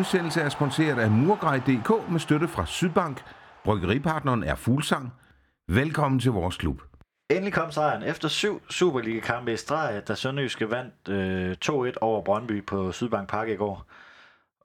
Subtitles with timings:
[0.00, 3.22] Udsendelse er sponsoreret af Murgrej.dk med støtte fra Sydbank.
[3.64, 5.12] Bryggeripartneren er Fuglsang.
[5.68, 6.82] Velkommen til vores klub.
[7.30, 12.66] Endelig kom sejren efter syv Superliga-kampe i streg, da Sønderjyske vandt øh, 2-1 over Brøndby
[12.66, 13.86] på Sydbank Park i går.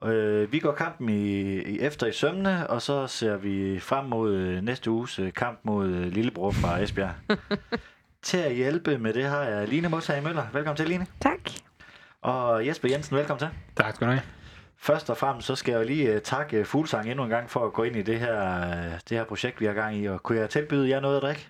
[0.04, 4.34] Øh, vi går kampen i, i efter i sømne, og så ser vi frem mod
[4.34, 7.14] øh, næste uges øh, kamp mod øh, Lillebror fra Esbjerg.
[8.22, 10.46] til at hjælpe med det har jeg Line Moshag Møller.
[10.52, 11.06] Velkommen til, Line.
[11.20, 11.50] Tak.
[12.22, 13.48] Og Jesper Jensen, velkommen til.
[13.76, 14.22] Tak skal du have.
[14.78, 17.66] Først og fremmest så skal jeg jo lige uh, takke Fuglsang endnu en gang for
[17.66, 20.06] at gå ind i det her, uh, det her projekt, vi har gang i.
[20.08, 21.48] Og kunne jeg tilbyde jer noget at drikke?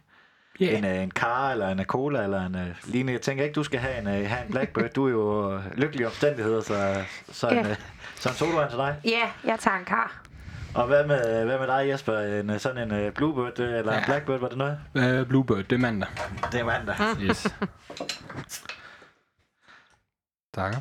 [0.63, 0.79] Yeah.
[0.79, 2.55] En, uh, en car eller en cola eller en...
[2.55, 4.91] Uh, Line, jeg tænker ikke, du skal have en, uh, have en Blackbird.
[4.91, 7.71] Du er jo lykkelig omstændigheder, så, så, en, Ja.
[7.71, 7.77] uh,
[8.17, 8.97] så en sodavand til dig.
[9.05, 10.23] Ja, jeg tager en kar.
[10.75, 12.19] Og hvad med, hvad med dig, Jesper?
[12.19, 13.99] En, sådan en uh, Bluebird eller ja.
[13.99, 14.05] en.
[14.05, 14.79] Blackbird, var det noget?
[15.23, 16.09] Uh, Bluebird, det er mandag.
[16.53, 16.97] Det er mandag.
[17.21, 17.47] Yes.
[20.55, 20.75] tak.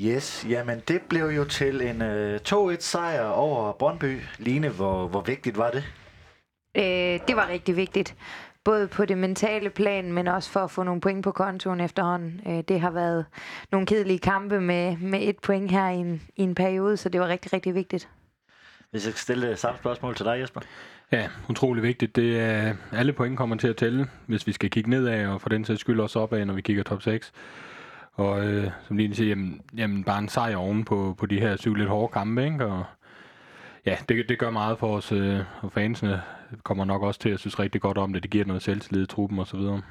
[0.00, 4.20] Yes, jamen det blev jo til en uh, 2-1 sejr over Brøndby.
[4.38, 5.84] Line, hvor, hvor vigtigt var det?
[6.74, 8.14] Øh, det var rigtig vigtigt.
[8.64, 12.40] Både på det mentale plan, men også for at få nogle point på kontoen efterhånden.
[12.46, 13.26] Øh, det har været
[13.72, 17.20] nogle kedelige kampe med, med et point her i en, i en periode, så det
[17.20, 18.08] var rigtig, rigtig vigtigt.
[18.90, 20.60] Hvis jeg skal stille samme spørgsmål til dig, Jesper.
[21.12, 22.16] Ja, utrolig vigtigt.
[22.16, 25.48] Det er, alle point kommer til at tælle, hvis vi skal kigge nedad, og for
[25.48, 27.32] den sags skyld også opad, når vi kigger top 6.
[28.18, 31.56] Og øh, som lige siger, jamen, jamen, bare en sejr oven på, på de her
[31.56, 32.64] syv lidt hårde kampe, ikke?
[32.64, 32.84] Og
[33.86, 36.22] ja, det, det gør meget for os, øh, og fansene
[36.62, 38.22] kommer nok også til at synes rigtig godt om det.
[38.22, 39.82] Det giver noget selvtillid i truppen og så videre.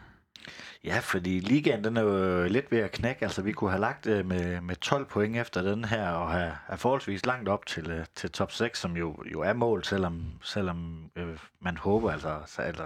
[0.83, 3.23] Ja, fordi ligaen den er jo lidt ved at knække.
[3.23, 6.51] Altså, vi kunne have lagt øh, med, med 12 point efter den her, og have,
[6.65, 10.25] have forholdsvis langt op til, øh, til top 6, som jo, jo er mål, selvom,
[10.41, 12.83] selvom øh, man håber, altså, så, altså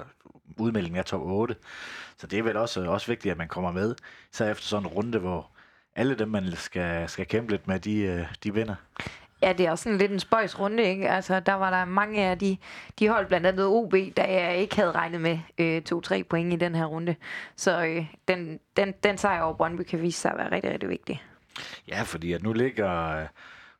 [0.57, 1.55] udmeldingen er top 8.
[2.17, 3.95] Så det er vel også, også vigtigt, at man kommer med,
[4.31, 5.47] så efter sådan en runde, hvor
[5.95, 8.75] alle dem, man skal, skal kæmpe lidt med, de, øh, de vinder.
[9.41, 11.09] Ja, det er også sådan lidt en spøjs runde, ikke?
[11.09, 12.57] Altså, der var der mange af de,
[12.99, 16.55] de hold, blandt andet OB, der jeg ikke havde regnet med øh, to-tre point i
[16.55, 17.15] den her runde.
[17.55, 20.89] Så øh, den, den, den sejr over Brøndby kan vise sig at være rigtig, rigtig
[20.89, 21.23] vigtig.
[21.87, 23.27] Ja, fordi at nu ligger, øh,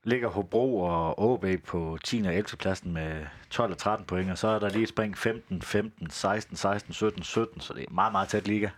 [0.03, 2.22] ligger Hobro og AB på 10.
[2.25, 2.57] og 11.
[2.59, 6.09] pladsen med 12 og 13 point, og så er der lige et spring 15, 15,
[6.09, 8.69] 16, 16, 17, 17, så det er meget, meget tæt liga.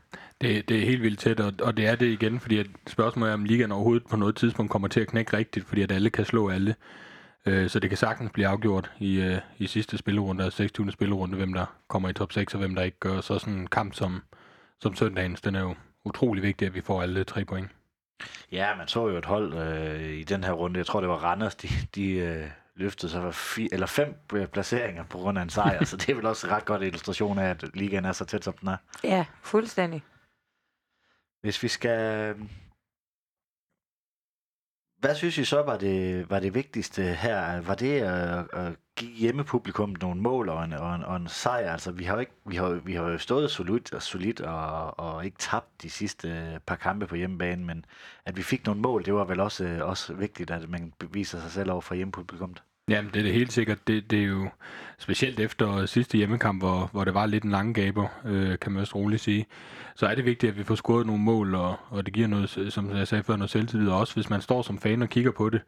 [0.41, 3.29] Det, det er helt vildt tæt, og, og det er det igen, fordi at spørgsmålet
[3.29, 6.09] er, om ligaen overhovedet på noget tidspunkt kommer til at knække rigtigt, fordi at alle
[6.09, 6.75] kan slå alle.
[7.45, 10.91] Øh, så det kan sagtens blive afgjort i, øh, i sidste spillerunde, 26.
[10.91, 13.21] spillerunde, hvem der kommer i top 6, og hvem der ikke gør.
[13.21, 14.21] Så sådan en kamp som,
[14.79, 15.75] som søndagens, den er jo
[16.05, 17.69] utrolig vigtig, at vi får alle tre point.
[18.51, 21.15] Ja, man så jo et hold øh, i den her runde, jeg tror det var
[21.15, 25.41] Randers, de, de øh, løftede sig for fi, eller fem øh, placeringer på grund af
[25.43, 28.11] en sejr, så det er vel også en ret godt illustration af, at ligaen er
[28.11, 28.77] så tæt, som den er.
[29.03, 30.03] Ja, fuldstændig.
[31.41, 32.35] Hvis vi skal...
[34.97, 37.61] Hvad synes I så var det, var det vigtigste her?
[37.61, 41.71] Var det at, at give hjemmepublikum nogle mål og en, og en, og en sejr?
[41.71, 44.99] Altså, vi har jo, ikke, vi har, vi har jo stået solidt og, solidt og,
[44.99, 47.85] og ikke tabt de sidste øh, par kampe på hjemmebane, men
[48.25, 51.39] at vi fik nogle mål, det var vel også, øh, også vigtigt, at man beviser
[51.39, 52.63] sig selv over for hjemmepublikummet.
[52.89, 53.87] Jamen, det er det helt sikkert.
[53.87, 54.49] Det, det er jo
[54.99, 58.81] specielt efter sidste hjemmekamp, hvor, hvor det var lidt en lang gaber, øh, kan man
[58.81, 59.45] også roligt sige.
[59.95, 62.49] Så er det vigtigt, at vi får scoret nogle mål, og, og det giver noget,
[62.73, 63.89] som jeg sagde før, noget selvtillid.
[63.89, 65.61] Og også hvis man står som fan og kigger på det,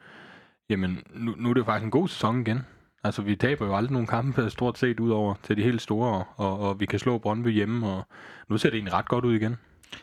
[0.70, 2.66] jamen nu, nu er det jo faktisk en god sæson igen.
[3.06, 6.24] Altså, vi taber jo aldrig nogen kampe stort set ud over til de helt store,
[6.36, 8.04] og, og vi kan slå Brøndby hjemme, og
[8.48, 9.56] nu ser det egentlig ret godt ud igen.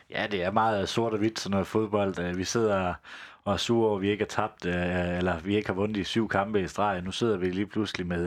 [0.09, 2.19] Ja, det er meget sort og hvidt, sådan noget fodbold.
[2.19, 2.93] Øh, Vi sidder
[3.45, 5.97] og er sure over, at vi ikke har tabt, øh, eller vi ikke har vundet
[5.97, 7.01] i syv kampe i streg.
[7.01, 8.25] Nu sidder vi lige pludselig med,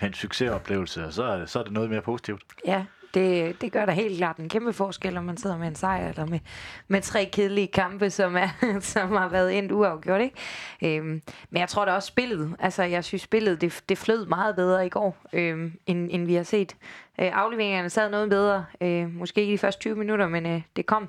[0.00, 2.42] med en succesoplevelse, og så, er- så er det noget mere positivt.
[2.66, 5.74] Ja, det, det gør der helt klart en kæmpe forskel, om man sidder med en
[5.74, 6.40] sejr, eller med,
[6.88, 8.48] med tre kedelige kampe, som, er,
[8.80, 10.20] som har været endt uafgjort.
[10.20, 10.96] Ikke?
[10.96, 14.56] Øhm, men jeg tror da også spillet, altså jeg synes spillet, det, det flød meget
[14.56, 16.76] bedre i går, øhm, end, end vi har set.
[17.20, 20.86] Øh, afleveringerne sad noget bedre, øh, måske ikke de første 20 minutter, men øh, det
[20.86, 21.08] kom.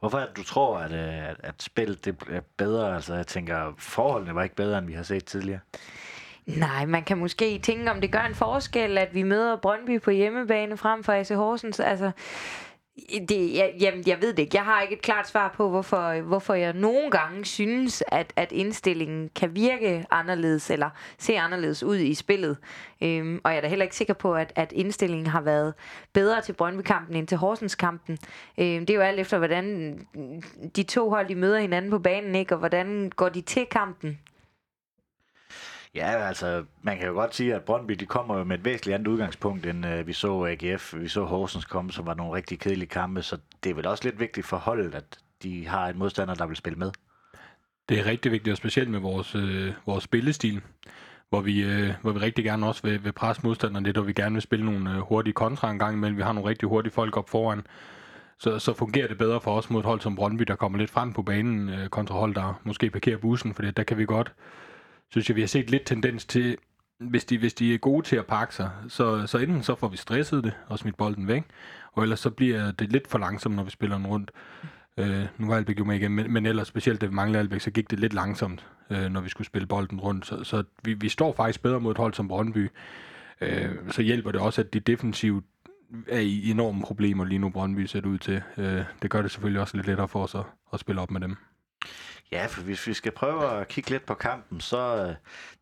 [0.00, 2.94] Hvorfor er det, du tror, at, øh, at, at spillet det er bedre?
[2.94, 5.60] Altså, jeg tænker, forholdene var ikke bedre, end vi har set tidligere.
[6.46, 10.10] Nej, man kan måske tænke, om det gør en forskel, at vi møder Brøndby på
[10.10, 11.80] hjemmebane frem for AC Horsens.
[11.80, 12.10] Altså,
[13.28, 14.56] det, jeg, jamen, jeg ved det ikke.
[14.56, 18.52] Jeg har ikke et klart svar på, hvorfor, hvorfor jeg nogle gange synes, at, at
[18.52, 22.56] indstillingen kan virke anderledes, eller se anderledes ud i spillet.
[23.02, 25.74] Øhm, og jeg er da heller ikke sikker på, at, at indstillingen har været
[26.12, 28.18] bedre til Brøndby-kampen end til Horsens-kampen.
[28.58, 29.98] Øhm, det er jo alt efter, hvordan
[30.76, 32.54] de to hold de møder hinanden på banen, ikke?
[32.54, 34.18] og hvordan går de til kampen.
[35.96, 38.94] Ja, altså, man kan jo godt sige, at Brøndby de kommer jo med et væsentligt
[38.94, 42.58] andet udgangspunkt, end øh, vi så AGF, vi så Horsens komme, som var nogle rigtig
[42.58, 45.98] kedelige kampe, så det er vel også lidt vigtigt for holdet, at de har en
[45.98, 46.90] modstander, der vil spille med.
[47.88, 50.60] Det er rigtig vigtigt, og specielt med vores, øh, vores spillestil,
[51.28, 54.12] hvor vi, øh, hvor vi rigtig gerne også vil, vil presse modstanderne lidt, og vi
[54.12, 56.16] gerne vil spille nogle øh, hurtige kontra en gang imellem.
[56.16, 57.66] Vi har nogle rigtig hurtige folk op foran.
[58.38, 60.90] Så, så fungerer det bedre for os mod et hold som Brøndby, der kommer lidt
[60.90, 64.32] frem på banen øh, kontra hold, der måske parkerer bussen, for der kan vi godt,
[65.10, 66.56] synes jeg, vi har set lidt tendens til,
[66.98, 69.88] hvis de, hvis de er gode til at pakke sig, så, så enten så får
[69.88, 71.42] vi stresset det og smidt bolden væk,
[71.92, 74.30] og ellers så bliver det lidt for langsomt, når vi spiller den rundt.
[74.98, 77.60] Øh, nu var Albæk jo med igen, men, men ellers specielt, da vi manglede Albæk,
[77.60, 80.26] så gik det lidt langsomt, øh, når vi skulle spille bolden rundt.
[80.26, 82.70] Så, så vi, vi står faktisk bedre mod et hold som Brøndby.
[83.40, 85.44] Øh, så hjælper det også, at de defensivt
[86.08, 88.42] er i enorme problemer lige nu, Brøndby ser ud til.
[88.56, 91.20] Øh, det gør det selvfølgelig også lidt lettere for os at, at spille op med
[91.20, 91.36] dem.
[92.32, 95.14] Ja, for hvis vi skal prøve at kigge lidt på kampen, så øh,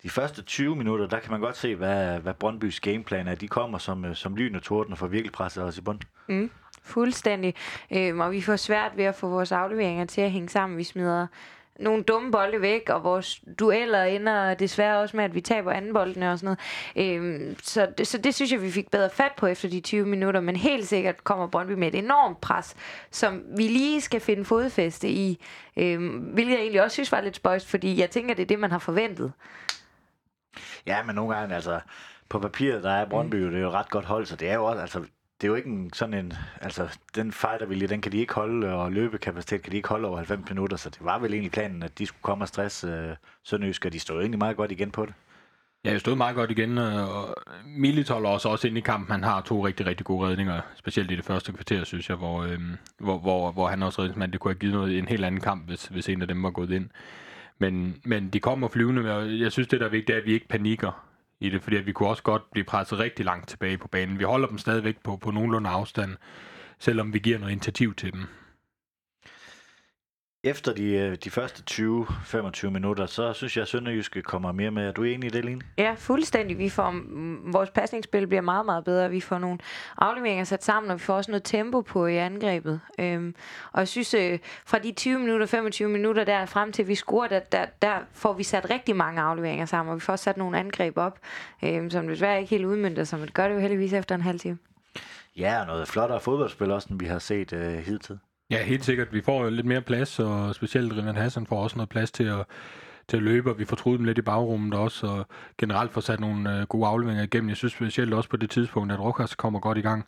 [0.02, 3.34] de første 20 minutter, der kan man godt se, hvad, hvad Brøndbys gameplan er.
[3.34, 6.00] De kommer som, øh, som lyn og torden og får virkelig presset os i bund.
[6.28, 6.50] Mm,
[6.82, 7.54] fuldstændig.
[7.92, 10.78] Øhm, og vi får svært ved at få vores afleveringer til at hænge sammen.
[10.78, 11.26] Vi smider
[11.78, 15.92] nogle dumme bolde væk, og vores dueller ender desværre også med, at vi taber anden
[15.92, 16.56] boldene og sådan
[16.96, 17.16] noget.
[17.16, 20.06] Øhm, så, det, så det synes jeg, vi fik bedre fat på efter de 20
[20.06, 22.76] minutter, men helt sikkert kommer Brøndby med et enormt pres,
[23.10, 25.44] som vi lige skal finde fodfæste i,
[25.76, 28.58] øhm, hvilket jeg egentlig også synes var lidt spøjst, fordi jeg tænker, det er det,
[28.58, 29.32] man har forventet.
[30.86, 31.80] Ja, men nogle gange, altså,
[32.28, 34.50] på papiret, der er Brøndby jo, det er jo et ret godt hold, så det
[34.50, 35.04] er jo også, altså,
[35.44, 38.72] det er jo ikke en, sådan en, altså den fightervilje, den kan de ikke holde,
[38.72, 41.82] og løbekapacitet kan de ikke holde over 90 minutter, så det var vel egentlig planen,
[41.82, 44.90] at de skulle komme og stresse øh, Sønderjysk, og de stod egentlig meget godt igen
[44.90, 45.14] på det.
[45.84, 47.34] Ja, jeg stod meget godt igen, øh, og
[47.66, 49.12] Militol også, også ind i kampen.
[49.12, 52.42] Han har to rigtig, rigtig gode redninger, specielt i det første kvarter, synes jeg, hvor,
[52.42, 54.32] øhm, hvor, hvor, hvor han også redningsmand.
[54.32, 56.50] Det kunne have givet noget en helt anden kamp, hvis, hvis en af dem var
[56.50, 56.90] gået ind.
[57.58, 60.32] Men, men de kommer flyvende, og jeg synes, det der er vigtigt, er, at vi
[60.32, 63.78] ikke panikker i det, fordi at vi kunne også godt blive presset rigtig langt tilbage
[63.78, 64.18] på banen.
[64.18, 66.16] Vi holder dem stadigvæk på, på nogenlunde afstand,
[66.78, 68.26] selvom vi giver noget initiativ til dem.
[70.44, 74.88] Efter de, øh, de første 20-25 minutter, så synes jeg, at Sønderjyske kommer mere med.
[74.88, 75.60] Er du enig i det, Line?
[75.78, 76.58] Ja, fuldstændig.
[76.58, 76.94] Vi får,
[77.52, 79.10] vores pasningsspil bliver meget, meget bedre.
[79.10, 79.58] Vi får nogle
[79.98, 82.80] afleveringer sat sammen, og vi får også noget tempo på i angrebet.
[82.98, 83.34] Øhm,
[83.72, 87.28] og jeg synes, øh, fra de 20 minutter, 25 minutter der frem til vi scorer,
[87.28, 90.58] der, der, der får vi sat rigtig mange afleveringer sammen, og vi får sat nogle
[90.58, 91.18] angreb op,
[91.64, 94.22] øhm, som desværre ikke helt udmyndter sig, men det gør det jo heldigvis efter en
[94.22, 94.58] halv time.
[95.36, 98.18] Ja, og noget flottere fodboldspil også, end vi har set øh, hidtil.
[98.50, 99.12] Ja, helt sikkert.
[99.12, 102.24] Vi får jo lidt mere plads, og specielt Rivan Hassan får også noget plads til
[102.24, 102.46] at,
[103.08, 105.26] til at løbe, og vi får truet dem lidt i bagrummet også, og
[105.58, 107.48] generelt får sat nogle øh, gode afleveringer igennem.
[107.48, 110.06] Jeg synes specielt også på det tidspunkt, at Rokas kommer godt i gang,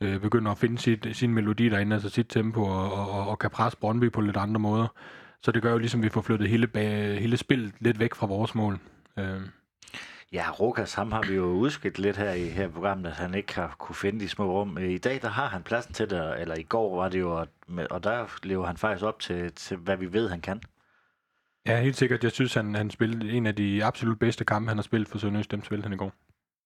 [0.00, 3.50] øh, begynder at finde sit, sin melodi derinde, altså sit tempo, og, og, og kan
[3.50, 4.86] presse Brøndby på lidt andre måder.
[5.42, 6.68] Så det gør jo ligesom, at vi får flyttet hele,
[7.20, 8.78] hele spillet lidt væk fra vores mål.
[9.18, 9.40] Øh.
[10.32, 13.54] Ja, Rokas, ham har vi jo udskilt lidt her i her programmet, at han ikke
[13.54, 14.78] har kunne finde de små rum.
[14.78, 17.46] I dag, der har han pladsen til det, eller i går var det jo,
[17.90, 20.60] og der lever han faktisk op til, til hvad vi ved, han kan.
[21.66, 22.24] Ja, helt sikkert.
[22.24, 25.18] Jeg synes, han, han spillede en af de absolut bedste kampe, han har spillet for
[25.18, 25.50] Sønderjysk.
[25.50, 26.12] Dem spillede han i går.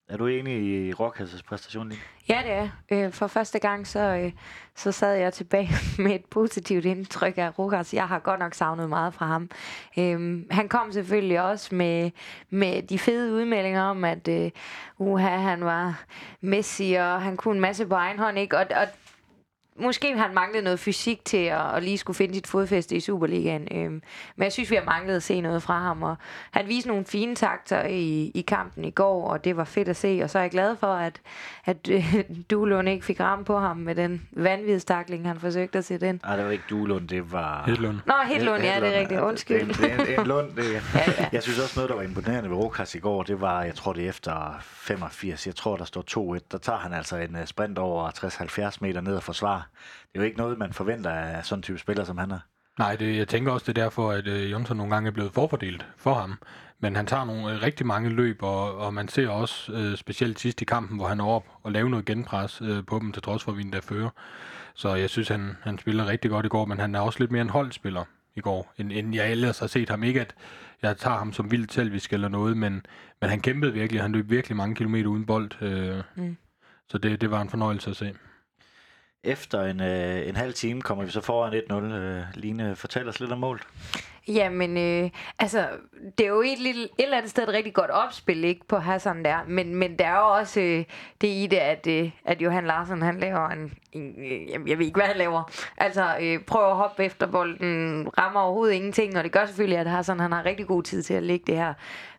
[0.09, 2.01] Er du enig i Rokas præstation lige?
[2.29, 2.69] Ja, det er.
[2.91, 4.31] Øh, for første gang, så, øh,
[4.75, 5.69] så sad jeg tilbage
[6.03, 7.93] med et positivt indtryk af Rokas.
[7.93, 9.49] Jeg har godt nok savnet meget fra ham.
[9.97, 12.11] Øh, han kom selvfølgelig også med,
[12.49, 14.49] med de fede udmeldinger om, at uh,
[14.97, 16.03] uha, han var
[16.41, 18.37] Messi, og han kunne en masse på egen hånd.
[18.39, 18.57] Ikke?
[18.57, 18.87] Og, og
[19.79, 23.67] måske han manglede noget fysik til at, at lige skulle finde sit fodfæste i Superligaen.
[23.71, 24.01] Øhm,
[24.35, 26.03] men jeg synes, vi har manglet at se noget fra ham.
[26.03, 26.15] Og
[26.51, 29.95] han viste nogle fine takter i, i kampen i går, og det var fedt at
[29.95, 30.19] se.
[30.23, 31.21] Og så er jeg glad for, at,
[31.65, 32.15] at øh,
[32.51, 36.19] Duelund ikke fik ram på ham med den vanvidstakling, han forsøgte at sætte ind.
[36.23, 37.63] Nej, det var ikke Duelund, det var...
[37.65, 37.97] Hedlund.
[38.05, 39.19] Nå, Hedlund, ja, det er rigtigt.
[39.21, 39.67] Undskyld.
[39.67, 40.81] Det er en, en, en lund, det, ja.
[40.93, 41.29] ja, ja.
[41.31, 43.93] Jeg synes også noget, der var imponerende ved Rokas i går, det var, jeg tror
[43.93, 47.45] det er efter 85, jeg tror der står 2-1, der tager han altså en øh,
[47.45, 48.09] sprint over
[48.71, 49.64] 60-70 meter ned og forsvarer
[50.01, 52.39] det er jo ikke noget, man forventer af sådan en type spiller, som han er.
[52.79, 55.33] Nej, det, jeg tænker også, det er derfor, at øh, Jonsson nogle gange er blevet
[55.33, 56.39] forfordelt for ham.
[56.79, 60.39] Men han tager nogle øh, rigtig mange løb, og, og man ser også, øh, specielt
[60.39, 63.23] sidst i kampen, hvor han er op og laver noget genpres øh, på dem, til
[63.23, 64.09] trods for, at vi endda fører.
[64.73, 67.31] Så jeg synes, han, han spiller rigtig godt i går, men han er også lidt
[67.31, 68.03] mere en holdspiller
[68.35, 70.03] i går, end, end jeg ellers har set ham.
[70.03, 70.35] Ikke at
[70.81, 72.85] jeg tager ham som vildt selvisk eller noget, men,
[73.21, 74.01] men han kæmpede virkelig.
[74.01, 75.61] Han løb virkelig mange kilometer uden bold.
[75.61, 76.37] Øh, mm.
[76.89, 78.13] Så det, det var en fornøjelse at se.
[79.25, 81.73] Efter en, øh, en halv time kommer vi så foran 1-0.
[81.73, 83.63] Øh, Line, fortæl os lidt om målet.
[84.27, 85.67] Jamen, øh, altså,
[86.17, 88.77] det er jo et, lille, et eller andet sted et rigtig godt opspil, ikke, på
[88.77, 90.83] Hassan der, men, men der er jo også øh,
[91.21, 94.77] det i det, at, øh, at Johan Larsen, han laver en, en øh, jamen, jeg
[94.77, 99.17] ved ikke, hvad han laver, altså, øh, prøver at hoppe efter bolden, rammer overhovedet ingenting,
[99.17, 101.55] og det gør selvfølgelig, at Hassan, han har rigtig god tid til at lægge det
[101.55, 101.73] her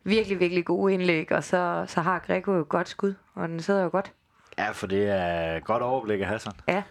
[0.04, 3.60] virkelig, virkelig gode indlæg, og så, så har Greco jo et godt skud, og den
[3.60, 4.12] sidder jo godt.
[4.58, 6.52] Ja, for det er godt overblik af Hassan.
[6.68, 6.82] Ja.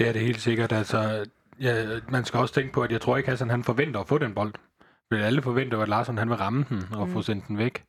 [0.00, 0.72] Det er det helt sikkert.
[0.72, 1.24] Altså,
[1.60, 4.18] ja, man skal også tænke på, at jeg tror ikke, at han forventer at få
[4.18, 4.52] den bold.
[5.10, 7.12] vil alle forvente, at Larsson han vil ramme den og mm.
[7.12, 7.84] få sendt den væk.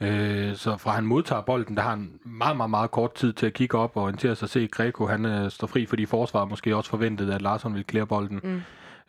[0.00, 3.46] Øh, så fra han modtager bolden, der har han meget, meget, meget kort tid til
[3.46, 6.48] at kigge op og orientere sig og se, Greco han øh, står fri, fordi forsvaret
[6.48, 8.40] måske også forventede, at Larsson ville klære bolden.
[8.42, 8.62] Mm.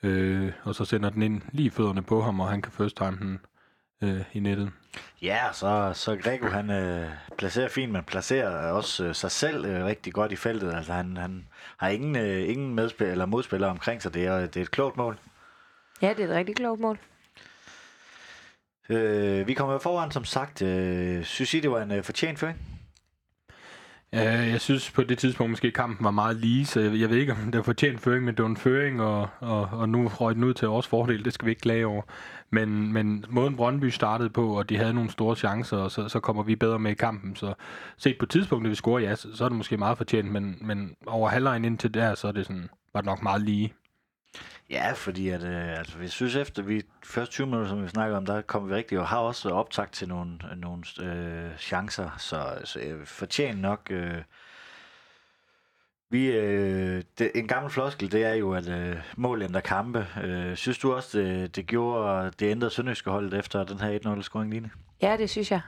[0.10, 3.18] Øh, og så sender den ind lige fødderne på ham, og han kan first time
[3.20, 3.40] den
[4.02, 4.72] øh, i nettet.
[5.22, 9.86] Ja, så, så Greco han øh, placerer fint, men placerer også øh, sig selv øh,
[9.86, 10.74] rigtig godt i feltet.
[10.74, 14.14] Altså han, han har ingen, øh, ingen medspiller eller modspillere omkring sig.
[14.14, 15.20] Det er, det er et klogt mål.
[16.02, 17.00] Ja, det er et rigtig klogt mål.
[18.90, 20.62] Øh, vi kommer foran, som sagt.
[20.62, 22.77] Øh, synes I, det var en øh, fortjent føring?
[24.14, 27.18] Ja, jeg synes på det tidspunkt måske kampen var meget lige, så jeg, jeg ved
[27.18, 30.08] ikke, om det var fortjent føring, men det var en føring, og, og, og nu
[30.08, 32.02] røg den ud til vores fordel, det skal vi ikke klage over.
[32.50, 36.20] Men, men måden Brøndby startede på, og de havde nogle store chancer, og så, så
[36.20, 37.36] kommer vi bedre med i kampen.
[37.36, 37.54] Så
[37.98, 40.96] set på tidspunktet, vi scorer, ja, så, så er det måske meget fortjent, men, men
[41.08, 43.74] over halvlejen indtil der, så er det sådan, var det nok meget lige.
[44.70, 48.18] Ja, fordi at, øh, altså, vi synes efter vi første 20 minutter, som vi snakker
[48.18, 52.10] om, der kommer vi rigtig og har også optagt til nogle, øh, nogle øh, chancer,
[52.18, 53.88] så, så øh, fortjener nok...
[53.90, 54.22] Øh,
[56.10, 60.08] vi, øh, det, en gammel floskel, det er jo, at øh, mål ændrer kampe.
[60.24, 64.54] Øh, synes du også, det, det gjorde, det ændrede Sønderjyske holdet efter den her 1-0-scoring,
[64.54, 64.70] Line?
[65.02, 65.62] Ja, det synes jeg.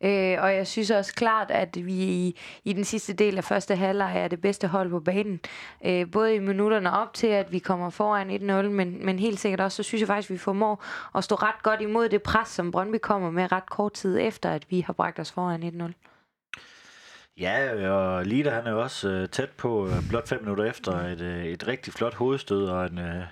[0.00, 3.76] Øh, og jeg synes også klart, at vi i, i den sidste del af første
[3.76, 5.40] halvleg er det bedste hold på banen.
[5.86, 9.60] Øh, både i minutterne op til, at vi kommer foran 1-0, men, men helt sikkert
[9.60, 10.84] også, så synes jeg faktisk, at vi formår
[11.14, 14.50] at stå ret godt imod det pres, som Brøndby kommer med ret kort tid efter,
[14.50, 16.11] at vi har bragt os foran 1-0.
[17.38, 20.92] Ja, og Lita han er jo også øh, tæt på, øh, blot fem minutter efter,
[20.92, 23.22] et, øh, et rigtig flot hovedstød og en, øh,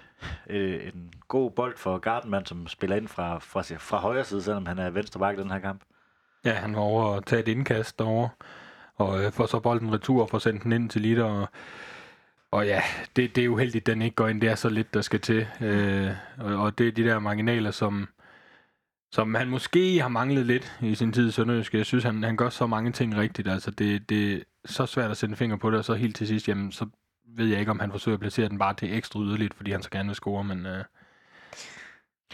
[0.47, 4.66] øh, en god bold for Gardenman, som spiller ind fra, fra, fra højre side, selvom
[4.66, 5.80] han er venstre bak den her kamp.
[6.45, 8.28] Ja, han var over at tage et indkast derovre,
[8.97, 11.23] og øh, får så bolden retur og får sendt den ind til Lita.
[11.23, 11.49] og,
[12.50, 12.83] og ja,
[13.16, 14.40] det, det er uheldigt, at den ikke går ind.
[14.40, 15.47] Det er så lidt, der skal til.
[15.61, 18.09] Øh, og, og det er de der marginaler, som,
[19.12, 21.75] som han måske har manglet lidt i sin tid i Sønderjysk.
[21.75, 23.49] Jeg synes, han, han gør så mange ting rigtigt.
[23.49, 26.26] Altså, det, det er så svært at sætte finger på det, og så helt til
[26.26, 26.87] sidst, jamen, så
[27.37, 29.83] ved jeg ikke, om han forsøger at placere den bare til ekstra yderligt, fordi han
[29.83, 30.67] så gerne vil score, men...
[30.67, 30.85] Øh,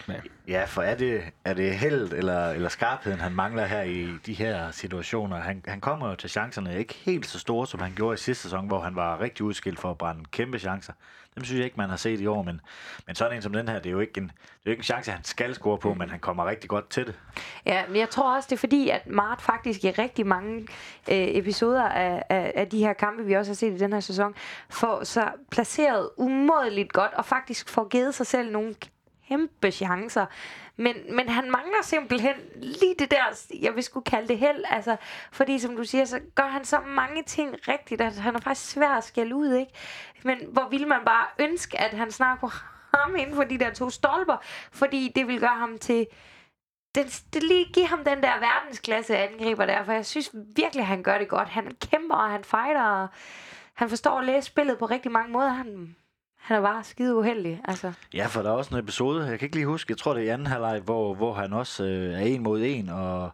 [0.07, 0.13] Ja.
[0.47, 4.33] ja, for er det, er det held eller, eller skarpheden, han mangler her i de
[4.33, 5.39] her situationer?
[5.39, 8.43] Han, han kommer jo til chancerne ikke helt så store, som han gjorde i sidste
[8.43, 10.93] sæson, hvor han var rigtig udskilt for at brænde kæmpe chancer.
[11.37, 12.61] Dem synes jeg ikke, man har set i år, men,
[13.07, 14.79] men sådan en som den her, det er jo ikke en, det er jo ikke
[14.79, 17.19] en chance, han skal score på, men han kommer rigtig godt til det.
[17.65, 20.67] Ja, men jeg tror også, det er fordi, at Mart faktisk i rigtig mange øh,
[21.07, 24.33] episoder af, af, af de her kampe, vi også har set i den her sæson,
[24.69, 28.75] får så placeret umådeligt godt, og faktisk får givet sig selv nogle
[29.27, 30.25] kæmpe chancer.
[30.77, 34.63] Men, men han mangler simpelthen lige det der, jeg vil skulle kalde det held.
[34.69, 34.95] Altså,
[35.31, 38.71] fordi som du siger, så gør han så mange ting rigtigt, at han er faktisk
[38.71, 39.71] svær at skælde ud, ikke?
[40.23, 42.51] Men hvor ville man bare ønske, at han snart kunne
[42.93, 44.37] ham inden for de der to stolper,
[44.71, 46.07] fordi det vil gøre ham til
[46.95, 50.87] den, det lige give ham den der verdensklasse angriber der, for jeg synes virkelig, at
[50.87, 51.49] han gør det godt.
[51.49, 53.07] Han kæmper, og han fighter, og
[53.73, 55.49] han forstår at læse spillet på rigtig mange måder.
[55.49, 55.95] Han,
[56.47, 57.61] han er bare skide uheldig.
[57.65, 57.93] Altså.
[58.13, 60.21] Ja, for der er også en episode, jeg kan ikke lige huske, jeg tror det
[60.21, 63.31] er i anden halvleg, hvor, hvor han også øh, er en mod en, og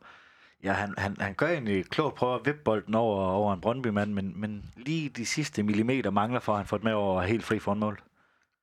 [0.63, 4.13] ja, han, han, han gør egentlig klogt prøver at vippe bolden over, over en Brøndby-mand,
[4.13, 7.43] men, men lige de sidste millimeter mangler for, at han får det med over helt
[7.43, 8.01] fri for mål.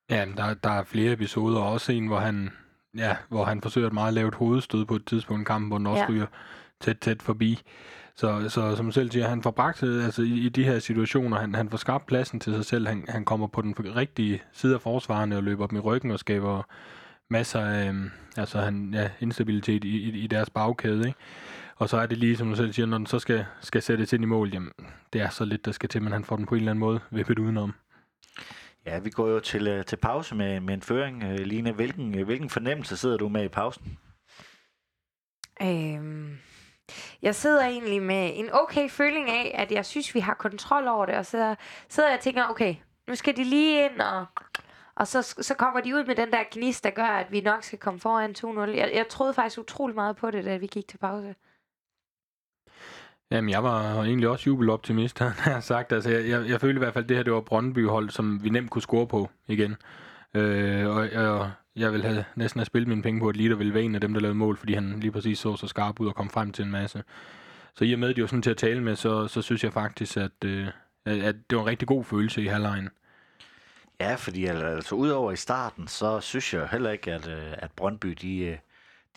[0.09, 2.49] Ja, der, der er flere episoder, også en, hvor han,
[2.97, 5.87] ja, hvor han forsøger et meget lavt hovedstød på et tidspunkt i kampen, hvor den
[5.87, 6.09] også ja.
[6.09, 6.27] ryger
[6.81, 7.61] tæt, tæt forbi.
[8.15, 11.55] Så, så som selv siger, han får bragt altså, i, i de her situationer, han,
[11.55, 14.81] han får skabt pladsen til sig selv, han, han kommer på den rigtige side af
[14.81, 16.63] forsvarerne og løber dem i ryggen og skaber
[17.29, 21.07] masser af øhm, altså han, ja, instabilitet i, i, i deres bagkæde.
[21.07, 21.19] Ikke?
[21.75, 24.13] Og så er det lige, som du selv siger, når den så skal, skal sættes
[24.13, 24.71] ind i mål, jamen,
[25.13, 26.79] det er så lidt, der skal til, men han får den på en eller anden
[26.79, 27.73] måde vippet udenom.
[28.85, 31.23] Ja, vi går jo til, øh, til pause med, med en føring.
[31.23, 33.97] Øh, Line, hvilken, øh, hvilken fornemmelse sidder du med i pausen?
[35.61, 36.37] Øhm,
[37.21, 41.05] jeg sidder egentlig med en okay føling af, at jeg synes, vi har kontrol over
[41.05, 41.55] det, og så
[41.89, 42.75] sidder jeg og tænker, okay,
[43.07, 44.25] nu skal de lige ind, og,
[44.95, 47.63] og så, så kommer de ud med den der gnist, der gør, at vi nok
[47.63, 48.77] skal komme foran 2-0.
[48.77, 51.35] Jeg, jeg troede faktisk utrolig meget på det, da vi gik til pause.
[53.31, 55.19] Jamen, jeg var egentlig også jubeloptimist,
[55.49, 55.91] har sagt.
[55.91, 58.43] Altså, jeg, jeg, jeg følte i hvert fald, at det her det var Brøndby-hold, som
[58.43, 59.75] vi nemt kunne score på igen.
[60.33, 63.73] Øh, og, og jeg vil have, næsten have spillet mine penge på, at Lider ville
[63.73, 66.07] være en af dem, der lavede mål, fordi han lige præcis så så skarp ud
[66.07, 67.03] og kom frem til en masse.
[67.75, 69.63] Så i og med, at de var sådan til at tale med, så, så synes
[69.63, 70.67] jeg faktisk, at, øh,
[71.05, 72.89] at det var en rigtig god følelse i halvlejen.
[73.99, 78.17] Ja, fordi altså udover i starten, så synes jeg heller ikke, at, øh, at Brøndby,
[78.21, 78.57] de, øh,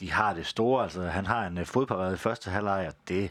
[0.01, 0.83] de har det store.
[0.83, 3.31] Altså, han har en øh, fodparade i første halvleg, og det,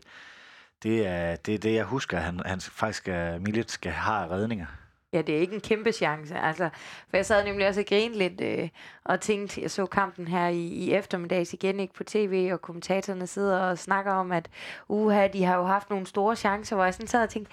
[0.84, 4.66] det er det, er det, jeg husker, han, han faktisk er, Milic skal have redninger.
[5.14, 6.36] Ja, det er ikke en kæmpe chance.
[6.36, 6.70] Altså,
[7.10, 8.70] for jeg sad nemlig også og grinede lidt øh,
[9.04, 13.28] og tænkte, jeg så kampen her i, i eftermiddags igen ikke på tv, og kommentatorerne
[13.28, 14.50] sidder og snakker om, at
[14.88, 17.52] uha, de har jo haft nogle store chancer, hvor jeg sådan sad og tænkte,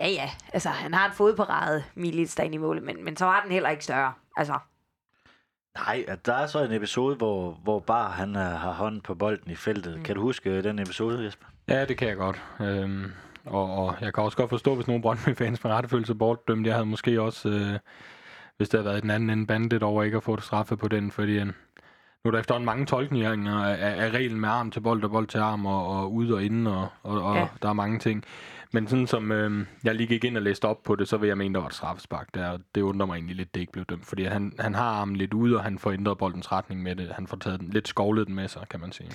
[0.00, 3.42] ja ja, altså han har en fodparade, Milits derinde i målet, men, men så var
[3.42, 4.12] den heller ikke større.
[4.36, 4.58] Altså,
[5.86, 9.14] Nej, at der er så en episode, hvor, hvor bare han uh, har hånden på
[9.14, 9.96] bolden i feltet.
[9.96, 10.04] Mm.
[10.04, 11.46] Kan du huske øh, den episode, Jesper?
[11.68, 12.42] Ja, det kan jeg godt.
[12.60, 13.12] Øhm,
[13.44, 16.66] og, og jeg kan også godt forstå, hvis nogle Brøndby-fans med rette følte sig bortdømt.
[16.66, 17.78] Jeg havde måske også, øh,
[18.56, 20.88] hvis det havde været den anden ende bandet over ikke at få det straffe på
[20.88, 21.54] den, fordi en,
[22.24, 25.26] nu er der efterhånden mange tolkninger af, af reglen med arm til bold og bold
[25.26, 27.46] til arm og, og ud og inden, og, og, og ja.
[27.62, 28.24] der er mange ting.
[28.72, 31.26] Men sådan som øh, jeg lige gik ind og læste op på det, så vil
[31.26, 32.58] jeg mene, der var et straffespark der.
[32.74, 34.06] Det undrer mig egentlig lidt, det ikke blev dømt.
[34.06, 37.12] Fordi han, han har armen lidt ude, og han får ændret boldens retning med det.
[37.14, 39.10] Han får taget den, lidt skovlet den med sig, kan man sige.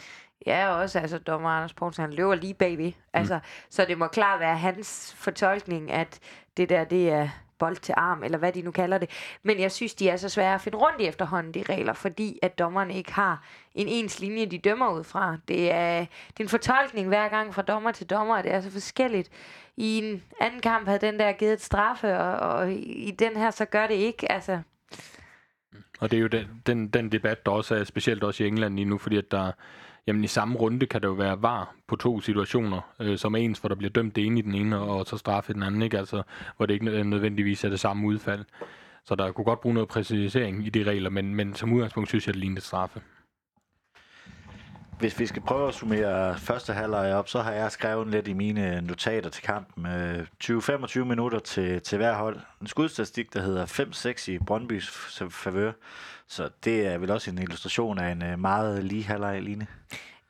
[0.45, 2.87] Ja, også altså dommer Anders Poulsen, han løber lige bagved.
[2.87, 2.93] Mm.
[3.13, 6.19] Altså, Så det må klart være hans fortolkning, at
[6.57, 9.09] det der, det er bold til arm, eller hvad de nu kalder det.
[9.43, 12.39] Men jeg synes, de er så svære at finde rundt i efterhånden, de regler, fordi
[12.41, 13.43] at dommerne ikke har
[13.75, 15.37] en ens linje, de dømmer ud fra.
[15.47, 18.61] Det er, det er en fortolkning hver gang fra dommer til dommer, og det er
[18.61, 19.29] så forskelligt.
[19.77, 23.51] I en anden kamp havde den der givet et straffe, og, og i den her,
[23.51, 24.31] så gør det ikke.
[24.31, 24.59] Altså,
[25.99, 28.75] og det er jo den, den, den debat, der også er specielt også i England
[28.75, 29.51] lige nu, fordi at der,
[30.07, 33.39] jamen i samme runde kan det jo være var på to situationer, øh, som er
[33.39, 35.81] ens, hvor der bliver dømt det ene i den ene, og så straffe den anden,
[35.81, 35.97] ikke?
[35.97, 36.23] Altså,
[36.57, 38.45] hvor det ikke nødvendigvis er det samme udfald.
[39.05, 42.27] Så der kunne godt bruge noget præcisering i de regler, men, men som udgangspunkt synes
[42.27, 43.01] jeg, det ligner straffe.
[44.99, 48.33] Hvis vi skal prøve at summere første halvleg op, så har jeg skrevet lidt i
[48.33, 49.85] mine notater til kampen.
[49.85, 52.39] Øh, 20-25 minutter til, til hver hold.
[52.61, 53.65] En skudstatistik, der hedder
[54.27, 54.89] 5-6 i Brøndbys
[55.29, 55.71] favør.
[56.27, 59.67] Så det er vel også en illustration af en øh, meget lige halvleg, Line.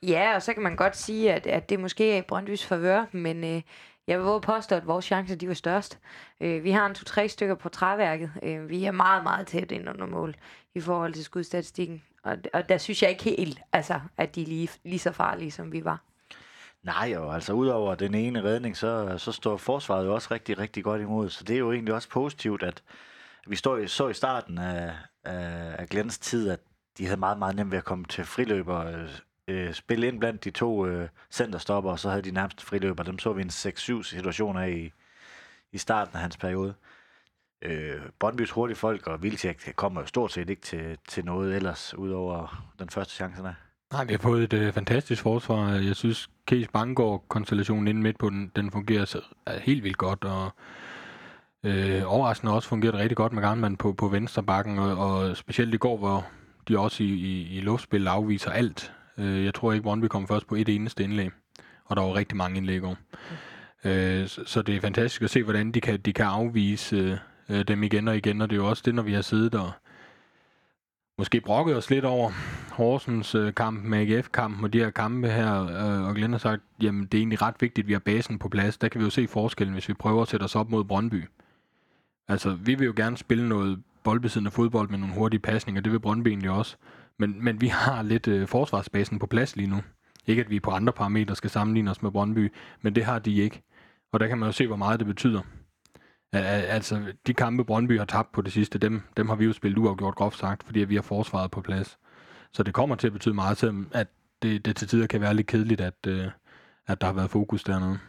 [0.03, 3.05] Ja, og så kan man godt sige, at, at det måske er i Brøndbys favør,
[3.11, 3.61] men øh,
[4.07, 5.99] jeg vil våge påstå, at vores chancer de var størst.
[6.41, 8.31] Øh, vi har en to-tre stykker på træværket.
[8.43, 10.35] Øh, vi er meget, meget tæt ind under mål
[10.75, 12.01] i forhold til skudstatistikken.
[12.23, 15.51] Og, og der synes jeg ikke helt, altså, at de er lige, lige så farlige,
[15.51, 16.03] som vi var.
[16.83, 20.83] Nej, og altså udover den ene redning, så, så står forsvaret jo også rigtig, rigtig
[20.83, 21.29] godt imod.
[21.29, 22.83] Så det er jo egentlig også positivt, at
[23.47, 26.59] vi står, så i starten af, af, af Glens tid, at
[26.97, 29.09] de havde meget, meget nemt ved at komme til friløber, øh,
[29.47, 33.03] øh, spille ind blandt de to øh, centerstopper, og så havde de nærmest friløber.
[33.03, 34.91] Dem så vi en 6-7 situationer af i,
[35.71, 36.69] i starten af hans periode.
[36.69, 36.92] Øh,
[38.19, 42.65] Bondbys hurtige folk og Vilcek kommer jo stort set ikke til, til noget ellers, udover
[42.79, 43.53] den første chance der.
[43.93, 45.69] Nej, vi har fået et øh, fantastisk forsvar.
[45.69, 50.23] Jeg synes, Case Bangor-konstellationen inde midt på den, den fungerer så, er helt vildt godt,
[50.23, 50.51] og
[51.63, 55.37] øh, overraskende også fungerer det rigtig godt med Garnman på, på venstre bakken, og, og
[55.37, 56.25] specielt i går, hvor
[56.67, 58.93] de også i, i, i luftspil afviser alt.
[59.17, 61.29] Øh, jeg tror ikke, Brøndby kom først på et eneste indlæg,
[61.85, 62.95] og der var rigtig mange indlæg over.
[63.83, 63.89] Mm.
[63.89, 67.17] Øh, så, så det er fantastisk at se, hvordan de kan, de kan afvise øh,
[67.49, 69.55] Øh, dem igen og igen, og det er jo også det, når vi har siddet
[69.55, 69.71] og
[71.17, 72.31] måske brokket os lidt over
[72.71, 76.61] Horsens øh, kamp med AGF-kampen og de her kampe her, øh, og Glenn har sagt,
[76.81, 78.77] jamen det er egentlig ret vigtigt, at vi har basen på plads.
[78.77, 81.25] Der kan vi jo se forskellen, hvis vi prøver at sætte os op mod Brøndby.
[82.27, 85.99] Altså, vi vil jo gerne spille noget boldbesiddende fodbold med nogle hurtige pasninger, det vil
[85.99, 86.75] Brøndby egentlig også.
[87.19, 89.81] Men, men vi har lidt øh, forsvarsbasen på plads lige nu.
[90.27, 93.41] Ikke at vi på andre parametre skal sammenligne os med Brøndby, men det har de
[93.41, 93.61] ikke.
[94.11, 95.41] Og der kan man jo se, hvor meget det betyder.
[96.33, 99.77] Altså, de kampe, Brøndby har tabt på det sidste, dem, dem har vi jo spillet
[99.77, 101.97] uafgjort groft sagt, fordi vi har forsvaret på plads.
[102.51, 104.07] Så det kommer til at betyde meget, selvom at
[104.41, 106.27] det, det til tider kan være lidt kedeligt, at, øh,
[106.87, 107.99] at der har været fokus dernede.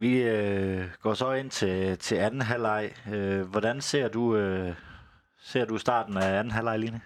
[0.00, 2.90] Vi øh, går så ind til, til anden halvleg.
[3.12, 4.74] Øh, hvordan ser du, øh,
[5.40, 7.00] ser du starten af anden halvleg, Line?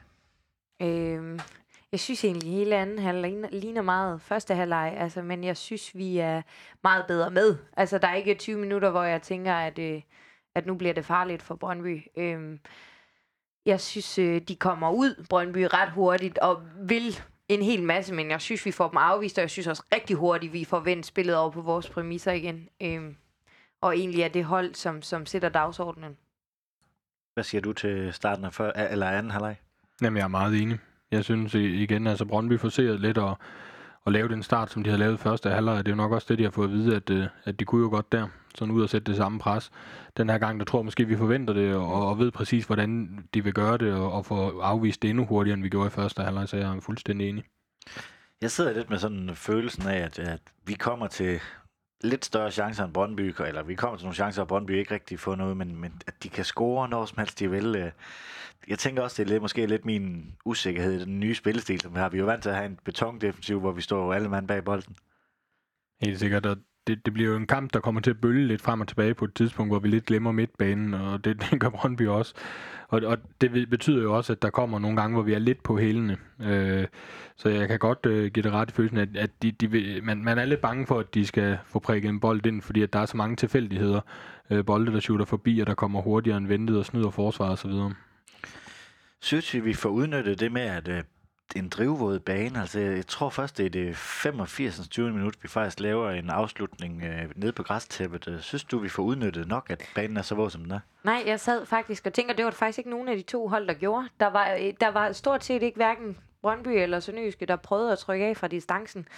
[0.83, 1.41] Øhm,
[1.93, 5.97] jeg synes egentlig, at hele anden halvleg ligner meget første halvleg, altså, men jeg synes,
[5.97, 6.43] vi er
[6.83, 7.57] meget bedre med.
[7.77, 10.03] Altså, der er ikke 20 minutter, hvor jeg tænker, at, øh,
[10.55, 12.03] at nu bliver det farligt for Brøndby.
[12.17, 12.61] Øhm,
[13.67, 18.31] jeg synes, øh, de kommer ud, Brøndby, ret hurtigt, og vil en hel masse, men
[18.31, 21.07] jeg synes, vi får dem afvist, og jeg synes også rigtig hurtigt, vi får vendt
[21.07, 22.69] spillet over på vores præmisser igen.
[22.83, 23.17] Øhm,
[23.81, 26.17] og egentlig er det hold, som, som sætter dagsordenen.
[27.35, 29.57] Hvad siger du til starten af før, eller anden halvleg?
[30.03, 30.79] Jamen, jeg er meget enig.
[31.11, 33.35] Jeg synes igen, altså Brøndby forserede lidt at,
[34.07, 35.79] at lave den start, som de havde lavet første halvleg.
[35.79, 37.65] Det er jo nok også det, de har fået at vide, at, øh, at de
[37.65, 38.27] kunne jo godt der.
[38.55, 39.71] Sådan ud og sætte det samme pres.
[40.17, 43.19] Den her gang, der tror jeg måske, vi forventer det, og, og ved præcis, hvordan
[43.35, 45.91] de vil gøre det, og, og få afvist det endnu hurtigere, end vi gjorde i
[45.91, 47.45] første halvleg, så jeg er fuldstændig enig.
[48.41, 51.41] Jeg sidder lidt med sådan følelsen af, at, at vi kommer til
[52.05, 55.21] lidt større chancer end Brøndby, eller vi kommer til nogle chancer, og Brøndby ikke rigtig
[55.21, 57.77] får noget, men, men at de kan score når som helst de vil.
[57.77, 57.91] Øh,
[58.69, 61.95] jeg tænker også, det er lidt, måske lidt min usikkerhed i den nye spillestil, som
[61.95, 62.09] vi har.
[62.09, 64.65] Vi er jo vant til at have en betondefensiv, hvor vi står alle mand bag
[64.65, 64.97] bolden.
[66.01, 66.57] Helt sikkert, og
[66.87, 69.15] det, det bliver jo en kamp, der kommer til at bølge lidt frem og tilbage
[69.15, 72.35] på et tidspunkt, hvor vi lidt glemmer midtbanen, og det, det gør Brøndby også.
[72.89, 75.63] Og, og det betyder jo også, at der kommer nogle gange, hvor vi er lidt
[75.63, 76.17] på hælene.
[76.41, 76.87] Øh,
[77.37, 80.05] så jeg kan godt øh, give det ret i følelsen, at, at de, de vil,
[80.05, 82.83] man, man er lidt bange for, at de skal få prikket en bold ind, fordi
[82.83, 84.01] at der er så mange tilfældigheder.
[84.51, 87.71] Øh, bolde, der shooter forbi, og der kommer hurtigere end ventet og snyder forsvaret osv.
[89.21, 91.03] Synes vi, vi får udnyttet det med, at øh,
[91.57, 92.61] en drivvåd bane.
[92.61, 94.89] Altså, jeg tror først, det er det 85.
[94.89, 98.29] 20 minut, vi faktisk laver en afslutning øh, nede på græstæppet.
[98.29, 100.81] Øh, synes du, vi får udnyttet nok, at banen er så våd, som den er?
[101.05, 103.67] Nej, jeg sad faktisk og tænker, det var faktisk ikke nogen af de to hold,
[103.67, 104.09] der gjorde.
[104.21, 107.99] Der var, øh, der var stort set ikke hverken Brøndby eller Sønderjyske, der prøvede at
[107.99, 109.09] trykke af fra distancen.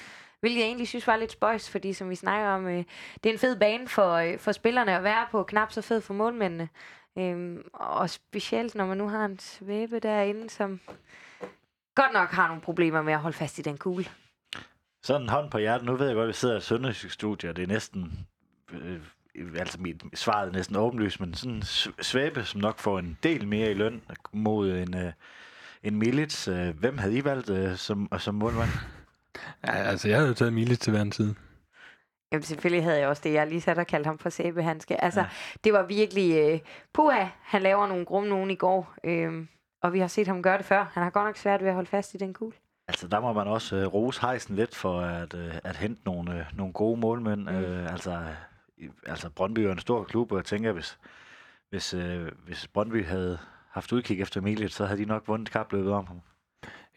[0.40, 2.84] Hvilket jeg egentlig synes var lidt spøjs, fordi som vi snakker om, øh,
[3.24, 6.00] det er en fed bane for, øh, for spillerne at være på, knap så fed
[6.00, 6.68] for målmændene.
[7.18, 10.80] Øhm, og specielt når man nu har en svæbe derinde, som
[11.94, 14.06] godt nok har nogle problemer med at holde fast i den kugle.
[15.02, 15.86] Sådan en hånd på hjertet.
[15.86, 18.26] Nu ved jeg godt, at vi sidder i Sønderjysk studie, og det er næsten...
[18.72, 19.00] Øh,
[19.58, 21.62] altså mit svaret er næsten åbenlyst, men sådan en
[22.02, 25.12] svæbe, som nok får en del mere i løn mod en, øh,
[25.82, 26.48] en Milits.
[26.48, 28.70] Øh, hvem havde I valgt øh, som, som målmand?
[29.66, 31.34] Ja, altså jeg havde taget Milits til hver en tid.
[32.32, 33.32] Jamen selvfølgelig havde jeg også det.
[33.32, 35.04] Jeg lige sat og kaldt ham for sæbehandske.
[35.04, 35.26] Altså, ja.
[35.64, 36.52] det var virkelig...
[36.52, 36.60] Øh,
[36.94, 38.94] puha, han laver nogle grum nogen i går.
[39.04, 39.46] Øh,
[39.82, 40.90] og vi har set ham gøre det før.
[40.92, 42.56] Han har godt nok svært ved at holde fast i den kugle.
[42.88, 46.38] Altså, der må man også øh, rose hejsen lidt for at, øh, at hente nogle,
[46.38, 47.40] øh, nogle gode målmænd.
[47.40, 47.48] Mm.
[47.48, 48.22] Øh, altså,
[49.06, 50.98] altså, Brøndby er en stor klub, og jeg tænker, hvis,
[51.70, 53.38] hvis, øh, hvis Brøndby havde
[53.70, 56.20] haft udkig efter Emilie, så havde de nok vundet kapløbet om ham.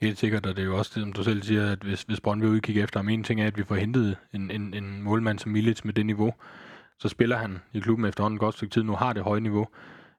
[0.02, 2.22] Helt sikkert, og det er jo også det, som du selv siger, at hvis, hvis
[2.22, 5.40] Brøndby udkigger efter ham, en ting er, at vi får hentet en, en, en målmand
[5.40, 6.34] som Milic med det niveau,
[7.00, 9.68] så spiller han i klubben efterhånden et godt stykke tid, nu har det høje niveau,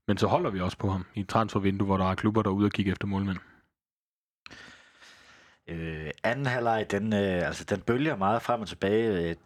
[0.08, 2.50] men så holder vi også på ham i et transfervindue, hvor der er klubber, der
[2.50, 3.38] er ude og kigge efter målmænd.
[5.68, 9.08] Øh, anden halvleg, den, øh, altså, den bølger meget frem og tilbage.
[9.08, 9.36] Øh, jeg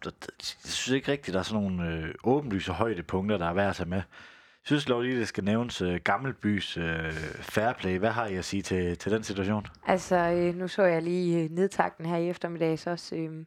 [0.65, 3.89] synes ikke rigtigt, der er sådan nogle øh, åbenlyse højdepunkter, der er værd at tage
[3.89, 3.97] med.
[3.97, 7.97] Jeg synes lov lige, det skal nævnes øh, Gammelbys øh, fair play.
[7.97, 9.65] Hvad har I at sige til, til den situation?
[9.87, 13.45] Altså, øh, nu så jeg lige øh, nedtakten her i eftermiddags også, øh,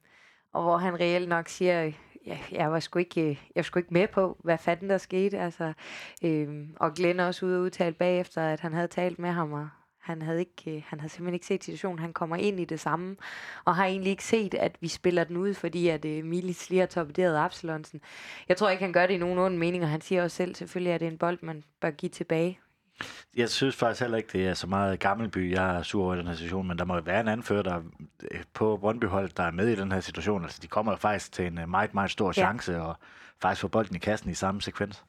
[0.52, 1.92] og hvor han reelt nok siger,
[2.26, 4.98] jeg, jeg var sgu ikke, øh, jeg var sgu ikke med på, hvad fanden der
[4.98, 5.38] skete.
[5.38, 5.72] Altså,
[6.24, 9.68] øh, og Glenn også ude og udtale bagefter, at han havde talt med ham, og
[10.00, 11.98] han havde, ikke, øh, han havde simpelthen ikke set situationen.
[11.98, 13.16] Han kommer ind i det samme,
[13.64, 16.80] og har egentlig ikke set, at vi spiller den ud, fordi at øh, Milis lige
[16.80, 18.00] har torpederet Absalonsen.
[18.48, 20.54] Jeg tror ikke, han gør det i nogen ond mening, og han siger også selv
[20.54, 22.58] selvfølgelig, at det er en bold, man bør give tilbage.
[23.36, 26.18] Jeg synes faktisk heller ikke, det er så meget Gammelby, jeg er sur over i
[26.18, 27.82] den her situation, men der må være en anfører der
[28.54, 30.42] på brøndby der er med i den her situation.
[30.42, 32.80] Altså, de kommer faktisk til en øh, meget, meget stor chance, ja.
[32.80, 32.96] og
[33.42, 35.04] faktisk får bolden i kassen i samme sekvens.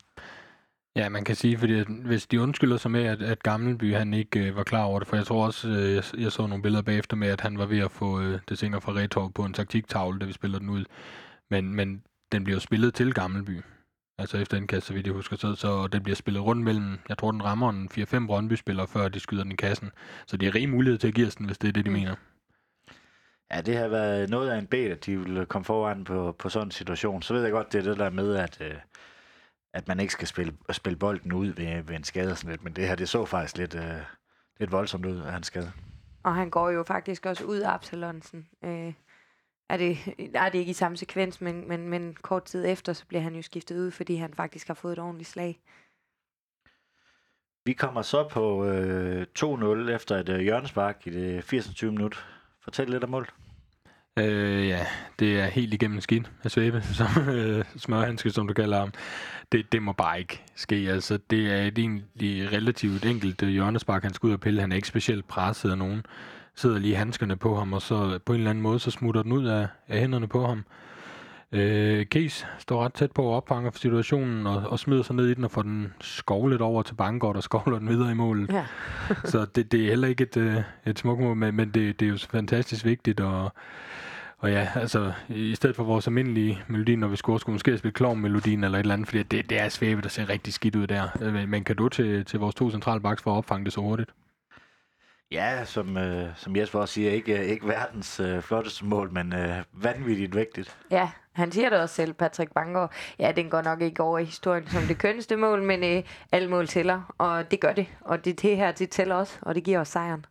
[0.96, 4.14] Ja, man kan sige, fordi at hvis de undskylder sig med, at, at Gammelby han
[4.14, 6.62] ikke øh, var klar over det, for jeg tror også, øh, jeg, jeg så nogle
[6.62, 9.46] billeder bagefter med, at han var ved at få øh, det singer fra Retorv på
[9.46, 10.86] en taktiktavle, da vi spiller den ud.
[11.50, 13.62] Men, men den bliver jo spillet til Gammelby.
[14.18, 17.18] Altså efter indkast, så vidt jeg husker, så, så den bliver spillet rundt mellem, jeg
[17.18, 19.92] tror den rammer en 4-5 Brøndby-spillere, før de skyder den i kassen.
[20.28, 21.90] Så det er rig mulighed til at give os den, hvis det er det, de
[21.90, 21.96] mm.
[21.96, 22.16] mener.
[23.52, 26.50] Ja, det har været noget af en bed, at de vil komme foran på, på
[26.50, 27.22] sådan en situation.
[27.22, 28.76] Så ved jeg godt, det er det der med, at, øh,
[29.74, 32.64] at man ikke skal spille, spille bolden ud ved, ved en skade sådan lidt.
[32.64, 34.02] Men det her, det så faktisk lidt, øh,
[34.60, 35.72] lidt voldsomt ud af hans skade.
[36.24, 38.48] Og han går jo faktisk også ud af Absalonsen.
[38.64, 38.94] Øh,
[39.70, 39.98] er det,
[40.36, 43.36] er det ikke i samme sekvens, men, men, men kort tid efter, så bliver han
[43.36, 45.60] jo skiftet ud, fordi han faktisk har fået et ordentligt slag.
[47.66, 51.84] Vi kommer så på øh, 2-0 efter et øh, hjørnespark i det 80.
[51.84, 52.26] minut.
[52.64, 53.30] Fortæl lidt om mål.
[54.20, 54.86] Øh, ja,
[55.20, 58.94] det er helt igennem skidt af Svæbe, som øh, smørhandske, som du kalder ham.
[59.52, 60.76] Det, det må bare ikke ske.
[60.76, 64.62] Altså, det er et egentlig relativt enkelt øh, hjørnespark, han skal ud og pille.
[64.62, 66.06] Han er ikke specielt presset af nogen
[66.56, 69.32] sidder lige handskerne på ham, og så på en eller anden måde, så smutter den
[69.32, 70.66] ud af, af hænderne på ham.
[71.52, 75.34] Øh, Case står ret tæt på at opfange situationen, og, og smider sig ned i
[75.34, 78.50] den, og får den skovlet over til Bangor, og skovler den videre i målet.
[78.50, 78.66] Ja.
[79.32, 82.06] så det, det er heller ikke et, øh, et smukt mål, men, men det, det
[82.06, 83.52] er jo fantastisk vigtigt, og
[84.44, 87.94] og ja, altså, i stedet for vores almindelige melodi, når vi scorer, skulle måske spille
[87.94, 90.88] klovn-melodien eller et eller andet, fordi det, det er svæbe, der ser rigtig skidt ud
[90.88, 91.08] der.
[91.22, 93.82] Øh, men kan du til, til vores to centrale baks for at opfange det så
[93.82, 94.10] hurtigt?
[95.34, 99.64] Ja, som, øh, som Jesper også siger, ikke, ikke verdens øh, flotteste mål, men øh,
[99.74, 100.78] vanvittigt vigtigt.
[100.92, 102.92] Ja, han siger det også selv, Patrick Bangor.
[103.20, 106.50] Ja, den går nok ikke over i historien som det kønneste mål, men øh, alle
[106.50, 107.88] mål tæller, og det gør det.
[108.02, 110.26] Og det, det her, det tæller også, og det giver os sejren.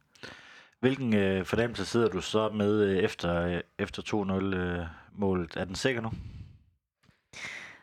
[0.81, 5.57] Hvilken øh, fornemmelse sidder du så med øh, efter, øh, efter 2-0-målet?
[5.57, 6.11] Øh, er den sikker nu?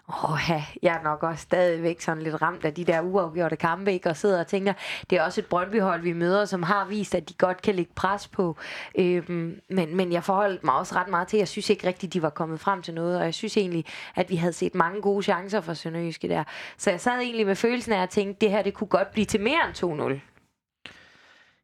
[0.09, 3.93] Åh, ja, jeg er nok også stadigvæk sådan lidt ramt af de der uafgjorte kampe,
[3.93, 4.09] ikke?
[4.09, 4.73] Og sidder og tænker,
[5.09, 7.91] det er også et Brøndby-hold, vi møder, som har vist, at de godt kan lægge
[7.95, 8.57] pres på.
[8.99, 12.21] Øhm, men, men jeg forholdt mig også ret meget til, jeg synes ikke rigtigt, de
[12.21, 15.23] var kommet frem til noget, og jeg synes egentlig, at vi havde set mange gode
[15.23, 16.43] chancer for Sønderjyske der.
[16.77, 19.25] Så jeg sad egentlig med følelsen af at tænke, det her, det kunne godt blive
[19.25, 20.19] til mere end 2-0.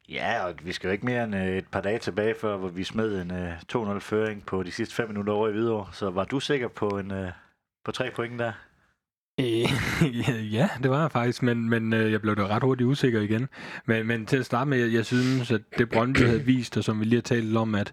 [0.08, 2.68] Ja, og vi skal jo ikke mere end øh, et par dage tilbage, før hvor
[2.68, 5.86] vi smed en øh, 2-0-føring på de sidste 5 minutter over i Hvidovre.
[5.92, 7.30] Så var du sikker på en øh,
[7.86, 8.52] på tre point der?
[9.40, 9.46] Øh,
[10.56, 13.48] ja, det var jeg faktisk, men, men øh, jeg blev da ret hurtigt usikker igen.
[13.86, 16.84] Men, men til at starte med, jeg, jeg synes, at det Brøndby havde vist, og
[16.84, 17.92] som vi lige har talt om, at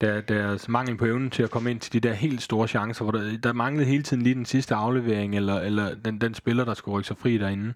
[0.00, 3.04] der, deres mangel på evnen til at komme ind til de der helt store chancer,
[3.04, 6.64] hvor der, der manglede hele tiden lige den sidste aflevering, eller, eller den, den spiller,
[6.64, 7.74] der skulle rykke sig fri derinde.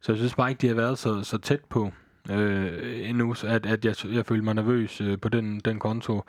[0.00, 1.92] Så jeg synes bare ikke, de har været så, så tæt på
[2.30, 6.16] øh, endnu, at, at jeg, jeg følte mig nervøs øh, på den, den konto.
[6.16, 6.24] Og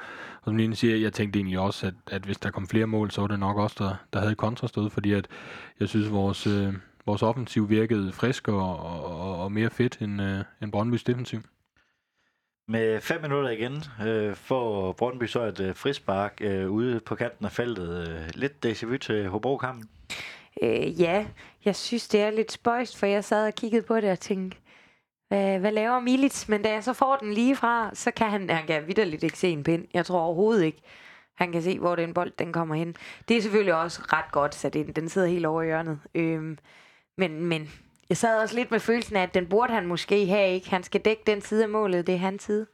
[0.46, 3.22] som Line siger, jeg tænkte egentlig også, at, at hvis der kom flere mål, så
[3.22, 5.28] var det nok også der, der havde kontrastød, fordi at
[5.80, 6.74] jeg synes, vores, øh,
[7.06, 11.42] vores offensiv virkede frisk og, og, og mere fedt end, øh, end Brøndby's defensiv.
[12.70, 17.46] Med fem minutter igen øh, får Brøndby så et øh, frispark øh, ude på kanten
[17.46, 18.10] af feltet.
[18.10, 19.90] Øh, lidt déjà vu til Hobro-kampen.
[20.62, 21.26] Øh, ja,
[21.66, 24.58] jeg synes, det er lidt spøjst, for jeg sad og kiggede på det og tænkte,
[25.28, 26.50] hvad, hvad laver Milits?
[26.50, 29.38] Men da jeg så får den lige fra, så kan han, han kan vidderligt ikke
[29.38, 29.88] se en pind.
[29.94, 30.82] Jeg tror overhovedet ikke,
[31.36, 32.96] han kan se, hvor den bold den kommer hen.
[33.28, 34.94] Det er selvfølgelig også ret godt sat ind.
[34.94, 36.00] Den sidder helt over i hjørnet.
[36.16, 36.58] Øhm,
[37.18, 37.70] men, men
[38.10, 40.70] jeg sad også lidt med følelsen af, at den burde han måske have, ikke?
[40.70, 42.66] Han skal dække den side af målet, det er hans side.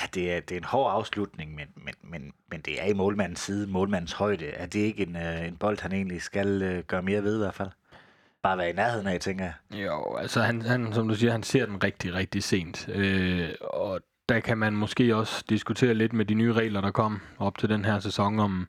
[0.00, 2.92] Ja, det er, det er en hård afslutning, men, men, men, men det er i
[2.92, 4.46] målmandens side, målmandens højde.
[4.46, 7.38] Er det ikke en, øh, en bold, han egentlig skal øh, gøre mere ved i
[7.38, 7.70] hvert fald?
[8.48, 9.86] Bare være i nærheden af, tænker jeg.
[9.86, 12.88] Jo, altså han, han, som du siger, han ser den rigtig, rigtig sent.
[12.88, 17.20] Øh, og der kan man måske også diskutere lidt med de nye regler, der kom
[17.38, 18.68] op til den her sæson, om,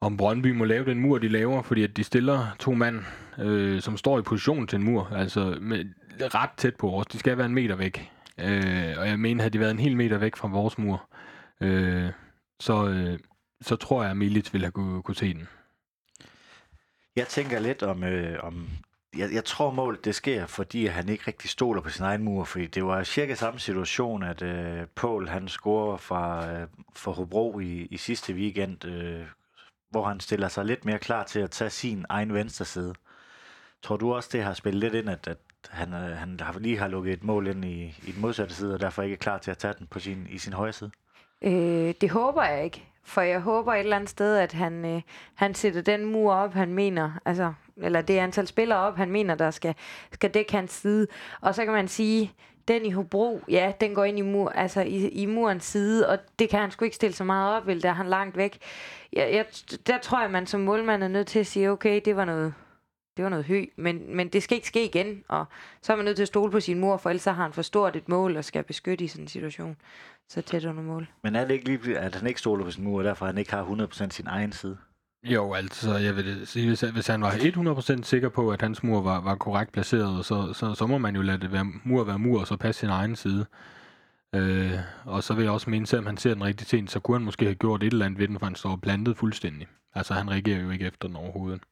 [0.00, 3.00] om Brøndby må lave den mur, de laver, fordi at de stiller to mand,
[3.38, 5.84] øh, som står i position til en mur, altså med,
[6.20, 7.06] ret tæt på os.
[7.06, 8.10] De skal være en meter væk.
[8.40, 11.08] Øh, og jeg mener, havde de været en hel meter væk fra vores mur,
[11.60, 12.10] øh,
[12.60, 13.18] så, øh,
[13.60, 15.48] så tror jeg, at Milic ville have kunne, kunne se den.
[17.16, 18.68] Jeg tænker lidt om, øh, om
[19.16, 22.44] jeg, jeg tror målet det sker, fordi han ikke rigtig stoler på sin egen mur,
[22.44, 27.58] fordi det var cirka samme situation, at øh, Paul han scorer fra, øh, for Hobro
[27.60, 29.24] i, i sidste weekend, øh,
[29.90, 32.94] hvor han stiller sig lidt mere klar til at tage sin egen venstre side.
[33.82, 35.38] Tror du også, det har spillet lidt ind, at, at
[35.70, 38.74] han, øh, han har lige har lukket et mål ind i, i den modsatte side,
[38.74, 40.90] og derfor ikke er klar til at tage den på sin, i sin højre side?
[41.42, 42.84] Øh, det håber jeg ikke.
[43.06, 45.02] For jeg håber et eller andet sted, at han, øh,
[45.34, 49.34] han sætter den mur op, han mener, altså, eller det antal spillere op, han mener,
[49.34, 49.74] der skal,
[50.12, 51.06] skal dække hans side.
[51.40, 52.32] Og så kan man sige,
[52.68, 56.18] den i Hobro, ja, den går ind i, mur, altså i, i murens side, og
[56.38, 58.58] det kan han sgu ikke stille så meget op, vel, der er han langt væk.
[59.12, 59.46] Jeg, jeg,
[59.86, 62.54] der tror jeg, man som målmand er nødt til at sige, okay, det var noget,
[63.16, 65.44] det var noget hø, men, men det skal ikke ske igen, og
[65.82, 67.62] så er man nødt til at stole på sin mor, for ellers har han for
[67.62, 69.76] stort et mål og skal beskytte i sådan en situation
[70.28, 71.08] så tæt under mål.
[71.22, 73.38] Men er det ikke lige, at han ikke stoler på sin mur, og derfor han
[73.38, 74.76] ikke har 100% sin egen side?
[75.22, 79.00] Jo, altså, jeg vil sige, hvis, hvis han var 100% sikker på, at hans mur
[79.00, 82.18] var, var korrekt placeret, så, så, så må man jo lade det være, mur være
[82.18, 83.46] mur, og så passe sin egen side.
[84.34, 84.72] Øh,
[85.04, 87.24] og så vil jeg også mene, selvom han ser den rigtig sent, så kunne han
[87.24, 89.66] måske have gjort et eller andet ved den, for han står plantet fuldstændig.
[89.94, 91.62] Altså, han reagerer jo ikke efter den overhovedet.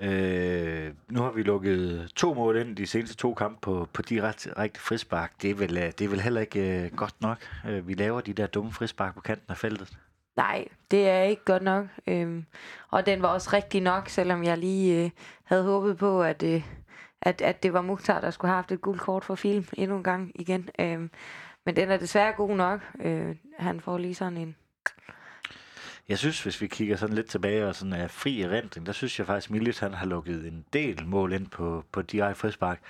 [0.00, 4.50] Øh, nu har vi lukket to mål ind de seneste to kampe på, på direkte
[4.78, 5.42] frispark.
[5.42, 7.38] Det er, vel, øh, det er vel heller ikke øh, godt nok.
[7.68, 9.98] Øh, vi laver de der dumme frispark på kanten af feltet.
[10.36, 11.86] Nej, det er ikke godt nok.
[12.06, 12.44] Øhm,
[12.90, 15.10] og den var også rigtig nok, selvom jeg lige øh,
[15.44, 16.62] havde håbet på, at, øh,
[17.22, 19.96] at, at det var Mukhtar, der skulle have haft et gult kort for film endnu
[19.96, 20.70] en gang igen.
[20.78, 21.10] Øhm,
[21.66, 22.80] men den er desværre god nok.
[23.00, 24.56] Øh, han får lige sådan en
[26.08, 29.18] jeg synes, hvis vi kigger sådan lidt tilbage og sådan er fri erindring, der synes
[29.18, 32.80] jeg faktisk, at han har lukket en del mål ind på, på DI frispark.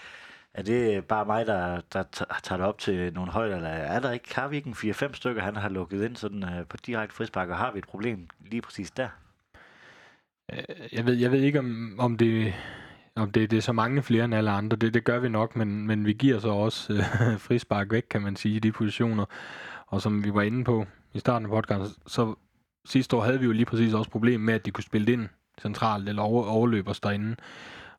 [0.55, 2.03] Er det bare mig, der, der
[2.42, 5.12] tager det op til nogle højder, eller er der ikke, har vi ikke en 4-5
[5.12, 8.29] stykker, han har lukket ind sådan uh, på direkte frispark, og har vi et problem
[8.50, 9.09] lige præcis der?
[10.53, 10.59] Øh,
[10.92, 12.55] jeg ved, jeg ved ikke, om, om det
[13.16, 14.77] om det, det er så mange flere end alle andre.
[14.77, 18.22] Det, det gør vi nok, men, men vi giver så også øh, frispark væk, kan
[18.22, 19.24] man sige, i de positioner.
[19.87, 22.35] Og som vi var inde på i starten af podcasten, så
[22.85, 25.29] sidste år havde vi jo lige præcis også problem med, at de kunne spille ind
[25.62, 27.37] centralt eller over, overløbe os derinde.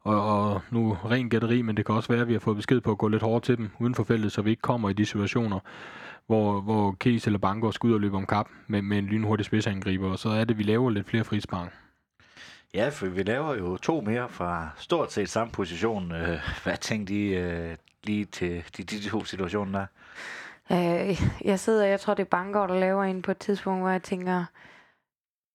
[0.02, 2.82] Og, og nu ren gætteri, men det kan også være, at vi har fået besked
[2.82, 4.93] på at gå lidt hårdt til dem uden for feltet, så vi ikke kommer i
[4.93, 5.60] de situationer,
[6.28, 9.45] hvor, hvor Kies eller Bango skal ud og løbe om kap med, med en lynhurtig
[9.45, 11.74] spidsangriber, og så er det, at vi laver lidt flere frispark.
[12.74, 16.12] Ja, for vi laver jo to mere fra stort set samme position.
[16.12, 19.86] Øh, hvad tænkte I øh, lige til de, de to situationer der?
[20.71, 23.89] Øh, jeg sidder, jeg tror det er Bangor, der laver en på et tidspunkt, hvor
[23.89, 24.45] jeg tænker,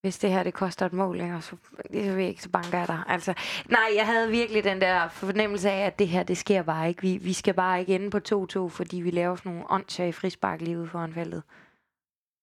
[0.02, 1.34] hvis det her det koster et mål, ikke?
[1.34, 1.56] Og så,
[1.92, 3.02] det så, jeg ikke, så banker jeg dig.
[3.06, 3.34] Altså,
[3.68, 7.02] nej, jeg havde virkelig den der fornemmelse af, at det her, det sker bare ikke.
[7.02, 8.18] Vi, vi skal bare ikke ende på
[8.66, 11.42] 2-2, fordi vi laver sådan nogle åndssvage frispark lige ude foran feltet.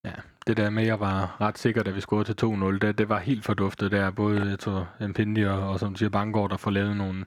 [0.05, 0.11] Ja,
[0.47, 3.09] det der med, at jeg var ret sikker, da vi scorede til 2-0, det, det
[3.09, 4.11] var helt forduftet der.
[4.11, 7.25] Både jeg tror, Mpindi og, og som du siger, Bangor, der får lavet nogle,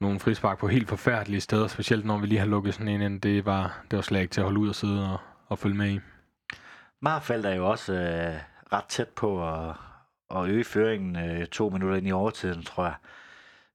[0.00, 3.20] nogle frispark på helt forfærdelige steder, specielt når vi lige har lukket sådan en ind.
[3.20, 5.76] Det var, det var slet ikke til at holde ud og sidde og, og følge
[5.76, 6.00] med i.
[7.02, 8.34] Marfeldt er jo også øh,
[8.72, 9.74] ret tæt på at,
[10.30, 12.94] at øge føringen øh, to minutter ind i overtiden, tror jeg.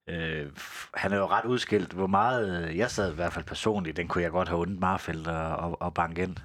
[0.10, 0.52] Øh,
[0.94, 1.94] han er jo ret udskilt.
[1.94, 4.80] Hvor meget, øh, jeg sad i hvert fald personligt, den kunne jeg godt have undet
[4.80, 6.36] Marfeldt og, og, og banke ind.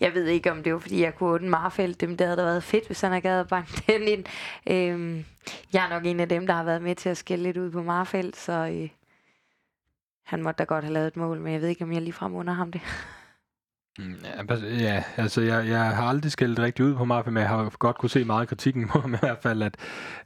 [0.00, 2.00] Jeg ved ikke, om det var, fordi jeg kunne åbne Marfeldt.
[2.00, 4.24] Dem, det havde da været fedt, hvis han havde gad at banke den ind.
[4.66, 5.24] Øhm,
[5.72, 7.70] jeg er nok en af dem, der har været med til at skille lidt ud
[7.70, 8.88] på Marfeldt, så øh,
[10.24, 12.34] han måtte da godt have lavet et mål, men jeg ved ikke, om jeg ligefrem
[12.34, 12.80] under ham det.
[13.98, 14.14] Mm,
[14.78, 17.98] ja, altså jeg, jeg har aldrig skældt rigtig ud på Mafia, men jeg har godt
[17.98, 19.76] kunne se meget kritikken på ham i hvert fald, at,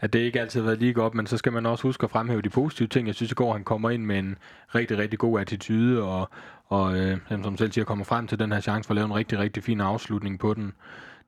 [0.01, 2.11] at det ikke altid har været lige godt, men så skal man også huske at
[2.11, 3.07] fremhæve de positive ting.
[3.07, 4.39] Jeg synes i går, han kommer ind med en
[4.75, 6.31] rigtig, rigtig god attitude, og,
[6.67, 9.15] og øh, som selv siger, kommer frem til den her chance for at lave en
[9.15, 10.73] rigtig, rigtig fin afslutning på den,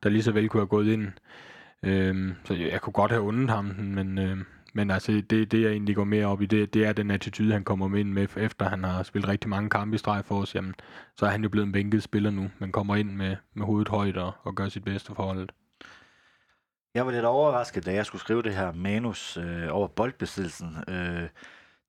[0.02, 1.08] der lige så vel kunne have gået ind.
[1.82, 4.36] Øh, så jeg, jeg kunne godt have undet ham, men, øh,
[4.74, 7.52] men altså, det, det jeg egentlig går mere op i, det, det er den attitude,
[7.52, 10.40] han kommer med ind med, efter han har spillet rigtig mange kampe i streg for
[10.40, 10.54] os.
[10.54, 10.74] Jamen,
[11.16, 13.88] så er han jo blevet en bænket spiller nu, Man kommer ind med, med hovedet
[13.88, 15.52] højt og, og gør sit bedste for holdet.
[16.94, 20.76] Jeg var lidt overrasket, da jeg skulle skrive det her manus øh, over boldbesiddelsen.
[20.88, 21.28] Øh,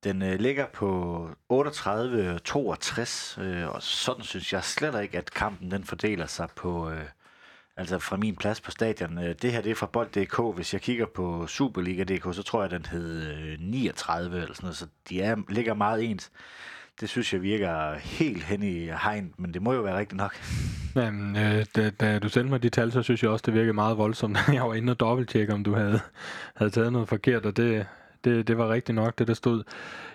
[0.04, 5.84] den øh, ligger på 38-62, øh, og sådan synes jeg slet ikke, at kampen den
[5.84, 7.06] fordeler sig på, øh,
[7.78, 9.18] altså fra min plads på stadion.
[9.18, 10.56] Øh, det her det er fra Bold.dk.
[10.56, 14.78] Hvis jeg kigger på Superliga.dk, så tror jeg, den hed øh, 39 eller sådan noget,
[14.78, 16.32] så de er, ligger meget ens.
[17.02, 20.36] Det synes jeg virker helt hen i hegn, men det må jo være rigtigt nok.
[20.96, 23.74] Jamen, øh, da, da du sendte mig de tal, så synes jeg også, det virkede
[23.74, 24.38] meget voldsomt.
[24.54, 26.00] jeg var inde og dobbelttjekke, om du havde,
[26.56, 27.88] havde taget noget forkert, og det,
[28.24, 29.64] det, det var rigtigt nok, det der stod.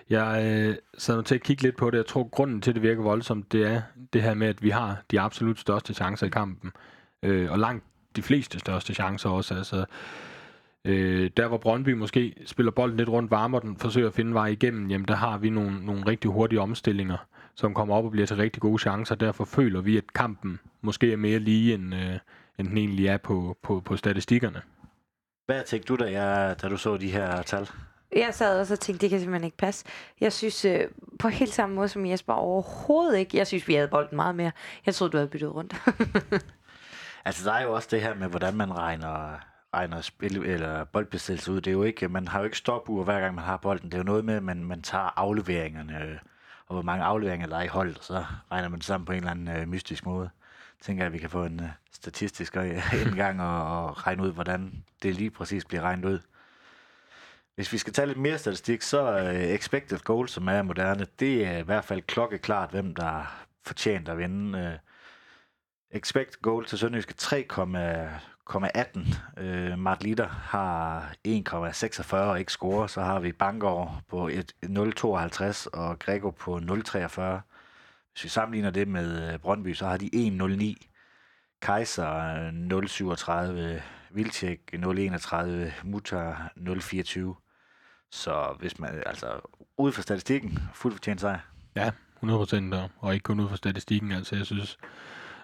[0.09, 1.97] Jeg øh, sad nu til at kigge lidt på det.
[1.97, 3.81] Jeg tror, grunden til, at det virker voldsomt, det er
[4.13, 6.71] det her med, at vi har de absolut største chancer i kampen
[7.23, 7.83] øh, og langt
[8.15, 9.55] de fleste største chancer også.
[9.55, 9.85] Altså,
[10.85, 14.47] øh, der hvor Brøndby måske spiller bolden lidt rundt, varmer den, forsøger at finde vej
[14.47, 17.17] igennem, jamen der har vi nogle, nogle rigtig hurtige omstillinger,
[17.55, 19.15] som kommer op og bliver til rigtig gode chancer.
[19.15, 22.17] Derfor føler vi, at kampen måske er mere lige, end, øh,
[22.59, 24.61] end den egentlig er på, på, på statistikkerne.
[25.45, 27.69] Hvad tænkte du, da, jeg, da du så de her tal?
[28.15, 29.85] Jeg sad også og tænkte, det kan simpelthen ikke passe.
[30.21, 30.79] Jeg synes, øh,
[31.19, 33.37] på helt samme måde som Jesper, overhovedet ikke.
[33.37, 34.51] Jeg synes, vi havde bolden meget mere.
[34.85, 35.75] Jeg troede, du havde byttet rundt.
[37.25, 39.39] Altså, der er jo også det her med, hvordan man regner,
[39.73, 41.61] regner spil, eller boldbesiddelse ud.
[41.61, 43.85] Det er jo ikke, man har jo ikke stopur hver gang man har bolden.
[43.91, 46.17] Det er jo noget med, at man, man tager afleveringerne, øh,
[46.67, 49.11] og hvor mange afleveringer der er i holdet, og så regner man det sammen på
[49.11, 50.29] en eller anden øh, mystisk måde.
[50.87, 54.83] Jeg at vi kan få en øh, statistisk øh, indgang og, og regne ud, hvordan
[55.03, 56.19] det lige præcis bliver regnet ud.
[57.55, 61.45] Hvis vi skal tage lidt mere statistik, så øh, expected goals, som er moderne, det
[61.45, 64.59] er i hvert fald klokkeklart, hvem der fortjent at vinde.
[64.59, 64.90] Øh,
[65.93, 69.41] Expect goal til Sønderjyske 3,18.
[69.41, 72.89] Øh, Mart Litter har 1,46 og ikke score.
[72.89, 77.21] Så har vi Bangor på 0,52 og Grego på 0,43.
[78.11, 80.87] Hvis vi sammenligner det med øh, Brøndby, så har de 1,09.
[81.61, 82.49] Kaiser
[83.77, 83.81] 0,37.
[84.11, 85.37] Vilcek 0,31.
[85.83, 87.19] Mutar 0,24.
[88.11, 89.39] Så hvis man, altså,
[89.77, 91.39] ud fra statistikken, fuldt fortjent sejr.
[91.75, 91.91] Ja,
[92.23, 94.11] 100% og ikke kun ud fra statistikken.
[94.11, 94.77] Altså, jeg synes,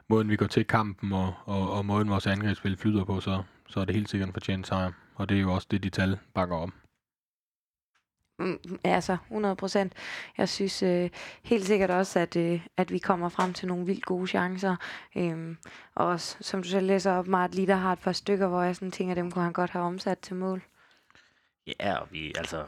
[0.09, 3.79] måden, vi går til kampen, og, og, og måden, vores angrebsspil flyder på, så, så
[3.79, 4.91] er det helt sikkert en fortjent sejr.
[5.15, 6.73] Og det er jo også det, de tal bakker om.
[8.39, 9.93] Mm, altså, 100 procent.
[10.37, 11.09] Jeg synes øh,
[11.43, 14.75] helt sikkert også, at, øh, at vi kommer frem til nogle vildt gode chancer.
[15.17, 15.57] Øhm,
[15.95, 18.75] og også, som du selv læser op, Mart Litter har et par stykker, hvor jeg
[18.75, 20.61] sådan tænker, dem kunne han godt have omsat til mål.
[21.79, 22.65] Ja, og vi, altså,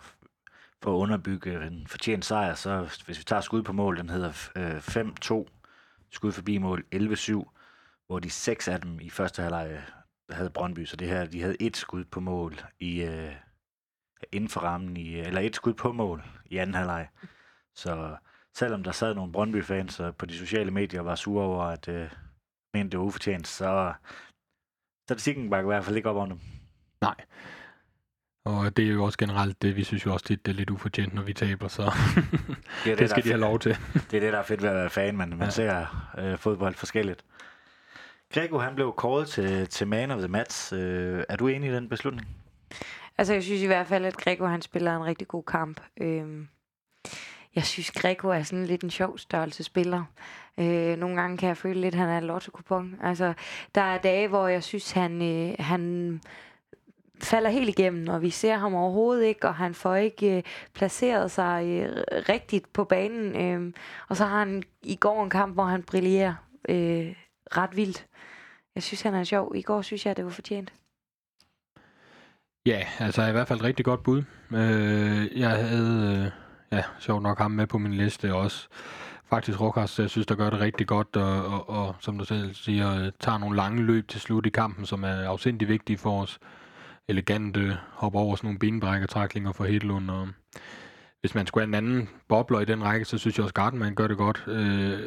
[0.83, 4.49] for at underbygge en fortjent sejr, så hvis vi tager skud på mål, den hedder
[4.55, 5.58] øh, 5-2
[6.11, 7.43] skud forbi mål 11-7,
[8.07, 9.83] hvor de seks af dem i første halvleg
[10.29, 13.33] havde Brøndby, så det her, de havde et skud på mål i, uh,
[14.31, 17.07] inden for rammen, i, eller et skud på mål i anden halvleg.
[17.75, 18.17] Så
[18.55, 22.03] selvom der sad nogle Brøndby-fans på de sociale medier og var sure over, at øh,
[22.03, 22.09] uh,
[22.73, 23.93] mente det var ufortjent, så
[25.07, 26.39] statistikken bakker i hvert fald ikke op om dem.
[27.01, 27.15] Nej,
[28.57, 30.69] og det er jo også generelt det, vi synes jo også tit, det er lidt
[30.69, 31.83] ufortjent, når vi taber, så
[32.25, 33.77] det, det, det skal de have lov til.
[33.93, 35.49] det er det, der er fedt ved at være fan, man, man ja.
[35.49, 35.85] ser
[36.17, 37.23] øh, fodbold forskelligt.
[38.33, 40.73] Grego, han blev kåret til, til man of the match.
[40.73, 42.27] Øh, er du enig i den beslutning?
[43.17, 45.81] Altså, jeg synes i hvert fald, at Grego, han spiller en rigtig god kamp.
[46.01, 46.47] Øhm,
[47.55, 50.03] jeg synes, Greco er sådan lidt en sjov størrelse spiller.
[50.57, 52.51] Øh, nogle gange kan jeg føle lidt, at han er en lotto
[53.03, 53.33] Altså,
[53.75, 56.21] der er dage, hvor jeg synes, han, øh, han
[57.23, 60.43] falder helt igennem, og vi ser ham overhovedet ikke, og han får ikke øh,
[60.73, 63.35] placeret sig øh, rigtigt på banen.
[63.35, 63.73] Øh,
[64.07, 66.33] og så har han i går en kamp, hvor han brillerer
[66.69, 67.15] øh,
[67.57, 68.05] ret vildt.
[68.75, 69.55] Jeg synes, han er sjov.
[69.55, 70.73] I går synes jeg, det var fortjent.
[72.65, 74.23] Ja, altså i hvert fald et rigtig godt bud.
[74.51, 76.31] Øh, jeg havde,
[76.71, 78.67] øh, ja, sjovt nok ham med på min liste også.
[79.29, 82.53] Faktisk Rokas, jeg synes, der gør det rigtig godt, og, og, og som du selv
[82.53, 86.21] siger, øh, tager nogle lange løb til slut i kampen, som er afsindig vigtige for
[86.21, 86.39] os.
[87.09, 90.27] Elegante, hopper over sådan nogle benbrækkertræklinger for Hedlund, og
[91.21, 93.95] hvis man skulle have en anden bobler i den række, så synes jeg også, Gardenman
[93.95, 94.43] gør det godt.
[94.47, 94.99] Øh,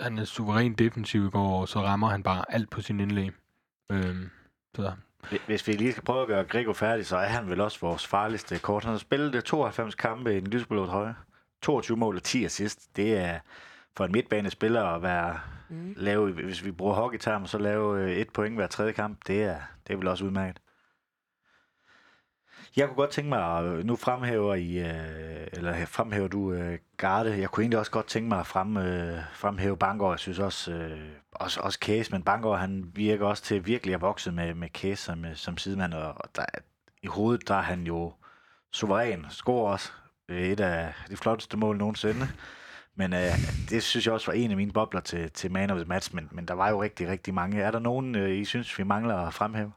[0.00, 3.30] han er suveræn defensiv i går, og så rammer han bare alt på sin indlæg.
[3.92, 4.16] Øh,
[4.76, 4.92] så
[5.46, 8.06] hvis vi lige skal prøve at gøre Grego færdig, så er han vel også vores
[8.06, 8.84] farligste kort.
[8.84, 11.14] Han har spillet 92 kampe i den lysblå trøje.
[11.62, 12.96] 22 mål og 10 assist.
[12.96, 13.38] Det er
[13.96, 15.94] for en midtbanespiller at være mm.
[15.96, 19.18] lave, hvis vi bruger hockeytermer, så lave øh, et point hver tredje kamp.
[19.26, 20.60] Det er, det er vel også udmærket.
[22.76, 27.38] Jeg kunne godt tænke mig, at nu fremhæver, I, øh, eller fremhæver du øh, Garde.
[27.38, 28.74] Jeg kunne egentlig også godt tænke mig at frem,
[29.34, 30.10] fremhæve Bangor.
[30.10, 30.96] Jeg synes også,
[31.32, 35.02] også, også Case, men Bangor han virker også til virkelig at vokse med, med Case
[35.02, 36.44] som, som sidemand, og der,
[37.02, 38.12] i hovedet der er han jo
[38.72, 39.26] suveræn.
[39.30, 39.92] Scorer også
[40.28, 42.28] et af de flotteste mål nogensinde.
[42.94, 43.32] Men øh,
[43.70, 46.14] det synes jeg også var en af mine bobler til, til Man of the Match,
[46.14, 47.62] men, men der var jo rigtig, rigtig mange.
[47.62, 49.72] Er der nogen, øh, I synes, vi mangler at fremhæve?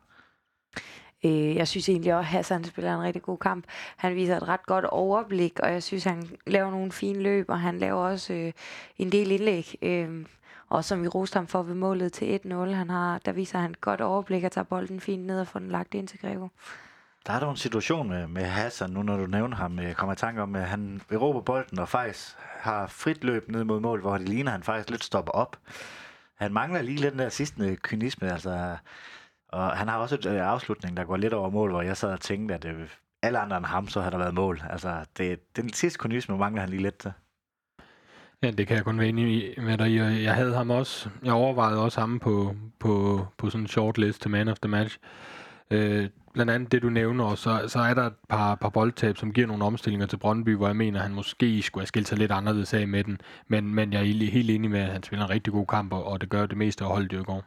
[1.26, 3.65] Øh, jeg synes egentlig også, at Hassan spiller en rigtig god kamp.
[3.97, 7.59] Han viser et ret godt overblik, og jeg synes, han laver nogle fine løb, og
[7.59, 8.51] han laver også øh,
[8.97, 9.76] en del indlæg.
[9.82, 10.26] Øh,
[10.69, 13.71] og som vi roste ham for ved målet til 1-0, han har, der viser han
[13.71, 16.47] et godt overblik og tager bolden fint ned og får den lagt ind til Grevo.
[17.28, 20.13] Der er der en situation med, med Hassan, nu når du nævner ham, jeg kommer
[20.13, 24.01] i tanke om, at han råbe bolden og faktisk har frit løb ned mod mål,
[24.01, 25.57] hvor det ligner, at han faktisk lidt stopper op.
[26.36, 28.78] Han mangler lige lidt den der sidste kynisme, altså
[29.53, 32.11] og han har også en øh, afslutning, der går lidt over mål, hvor jeg sad
[32.11, 32.89] og tænkte, at øh,
[33.21, 34.63] alle andre end ham, så har der været mål.
[34.69, 37.11] Altså, det, den sidste kynisme mangler han lige lidt til.
[38.43, 41.81] Ja, det kan jeg kun være enig med dig Jeg havde ham også, jeg overvejede
[41.81, 44.99] også ham på, på, på sådan en short list til man of the match.
[45.71, 49.33] Øh, blandt andet det, du nævner, så, så er der et par, par boldtab, som
[49.33, 52.31] giver nogle omstillinger til Brøndby, hvor jeg mener, han måske skulle have skilt sig lidt
[52.31, 53.21] anderledes af med den.
[53.47, 56.03] Men, men jeg er helt enig med, at han spiller en rigtig god kamp, og,
[56.03, 57.43] og det gør det meste af holdet i går.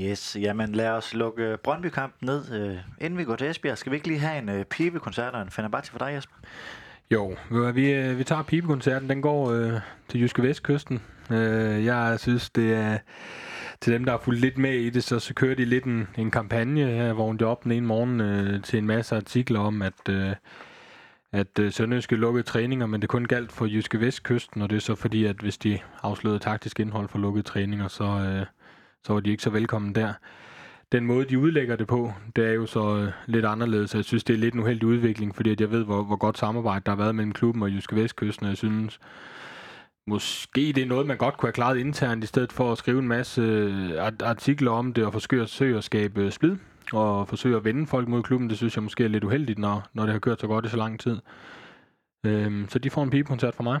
[0.00, 2.52] Yes, jamen lad os lukke Brøndby-kampen ned.
[2.52, 5.42] Øh, inden vi går til Esbjerg, skal vi ikke lige have en uh, pibekoncert og
[5.42, 6.34] en Fenerbahce for dig, Jesper?
[7.10, 7.36] Jo,
[7.74, 9.08] vi, øh, vi tager pibekoncerten.
[9.08, 9.72] Den går øh,
[10.08, 11.02] til Jyske Vestkysten.
[11.30, 12.98] Øh, jeg synes, det er
[13.80, 16.08] til dem, der har fulgt lidt med i det, så, så kører de lidt en,
[16.18, 19.82] en kampagne her, hvor de op den ene morgen øh, til en masse artikler om,
[19.82, 20.32] at, øh,
[21.32, 24.80] at øh, Sønderjyske lukkede træninger, men det kun galt for Jyske Vestkysten, og det er
[24.80, 28.04] så fordi, at hvis de afslørede taktisk indhold for lukkede træninger, så...
[28.04, 28.46] Øh,
[29.06, 30.12] så var de ikke så velkommen der.
[30.92, 33.94] Den måde, de udlægger det på, det er jo så øh, lidt anderledes.
[33.94, 36.38] Jeg synes, det er lidt en uheldig udvikling, fordi at jeg ved, hvor, hvor godt
[36.38, 39.00] samarbejde der har været mellem klubben og Jyske Vestkysten, og jeg synes,
[40.06, 42.98] måske det er noget, man godt kunne have klaret internt, i stedet for at skrive
[42.98, 43.90] en masse øh,
[44.22, 46.56] artikler om det, og forsøge at skabe øh, splid,
[46.92, 48.50] og forsøge at vende folk mod klubben.
[48.50, 50.68] Det synes jeg måske er lidt uheldigt, når, når det har kørt så godt i
[50.68, 51.18] så lang tid.
[52.26, 53.80] Øhm, så de får en pigekoncert fra mig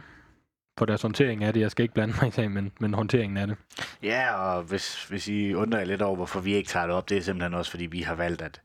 [0.78, 1.60] på deres håndtering af det.
[1.60, 3.56] Jeg skal ikke blande mig i sagen, men, men håndteringen af det.
[4.02, 7.08] Ja, og hvis, hvis I undrer jer lidt over, hvorfor vi ikke tager det op,
[7.08, 8.60] det er simpelthen også, fordi vi har valgt, at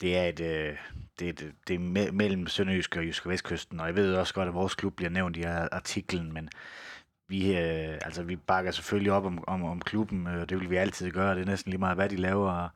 [0.00, 0.76] det er, et, øh,
[1.18, 4.34] det er, et, det er mellem Sønderjysk og Jysk og Vestkysten, og jeg ved også
[4.34, 6.48] godt, at vores klub bliver nævnt i artiklen, men
[7.28, 10.76] vi, øh, altså, vi bakker selvfølgelig op om, om, om klubben, og det vil vi
[10.76, 12.68] altid gøre, det er næsten lige meget, hvad de laver, og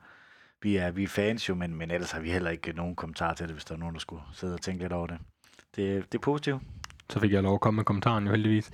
[0.61, 3.33] vi er, vi er fans jo, men, men ellers har vi heller ikke nogen kommentar
[3.33, 5.17] til det, hvis der er nogen, der skulle sidde og tænke lidt over det.
[5.75, 6.61] Det, det er positivt.
[7.09, 8.71] Så fik jeg lov at komme med kommentaren jo heldigvis.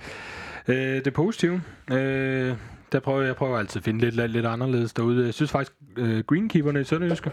[0.68, 1.62] Øh, det positive.
[1.92, 2.54] Øh,
[2.92, 5.24] der prøver jeg prøver altid at finde lidt, lidt lidt anderledes derude.
[5.24, 7.30] Jeg synes faktisk, øh, greenkeeperne i Sønderjyske,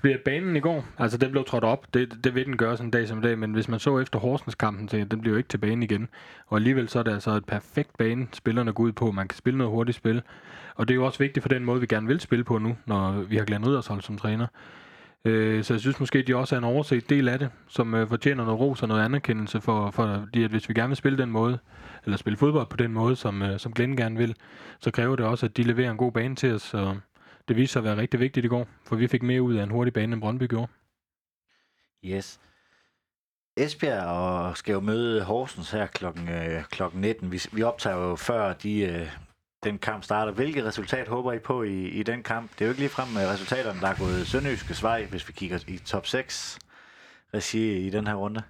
[0.00, 2.76] fordi at banen i går, altså den blev trådt op, det, det vil den gøre
[2.76, 5.20] sådan en dag som i dag, men hvis man så efter Horsens kampen, så den
[5.20, 6.08] bliver jo ikke til banen igen.
[6.46, 9.12] Og alligevel så er det altså et perfekt bane, spillerne går ud på.
[9.12, 10.22] Man kan spille noget hurtigt spil.
[10.74, 12.76] Og det er jo også vigtigt for den måde, vi gerne vil spille på nu,
[12.86, 14.46] når vi har Glenn Riddershold som træner.
[15.24, 18.08] Øh, så jeg synes måske, de også er en overset del af det, som øh,
[18.08, 21.30] fortjener noget ros og noget anerkendelse for, for at hvis vi gerne vil spille den
[21.30, 21.58] måde,
[22.04, 24.36] eller spille fodbold på den måde, som, øh, som Glenn gerne vil,
[24.80, 26.96] så kræver det også, at de leverer en god bane til os, og
[27.48, 29.62] det viser sig at være rigtig vigtigt i går, for vi fik mere ud af
[29.62, 30.72] en hurtig bane, end Brøndby gjorde.
[32.04, 32.40] Yes.
[33.56, 37.32] Esbjerg og skal jo møde Horsens her klokken, øh, klokken 19.
[37.32, 39.08] Vi, vi optager jo før de, øh,
[39.64, 40.32] den kamp starter.
[40.32, 42.50] Hvilket resultat håber I på i, i den kamp?
[42.50, 45.32] Det er jo ikke lige frem med resultaterne, der er gået sønderjyske vej, hvis vi
[45.32, 46.58] kigger i top 6
[47.34, 48.42] regi i den her runde.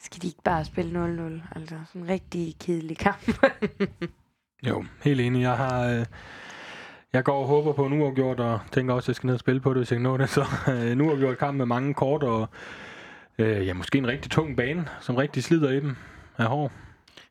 [0.00, 1.56] Skal de ikke bare spille 0-0?
[1.56, 3.28] Altså, sådan en rigtig kedelig kamp.
[4.66, 5.42] Jo, helt enig.
[5.42, 5.88] Jeg har...
[5.88, 6.06] Øh,
[7.12, 9.40] jeg går og håber på en uafgjort, og tænker også, at jeg skal ned og
[9.40, 10.28] spille på det, hvis jeg kan nå det.
[10.36, 12.48] Så øh, en uafgjort kamp med mange kort, og
[13.38, 15.96] øh, ja, måske en rigtig tung bane, som rigtig slider i dem
[16.38, 16.72] af hård.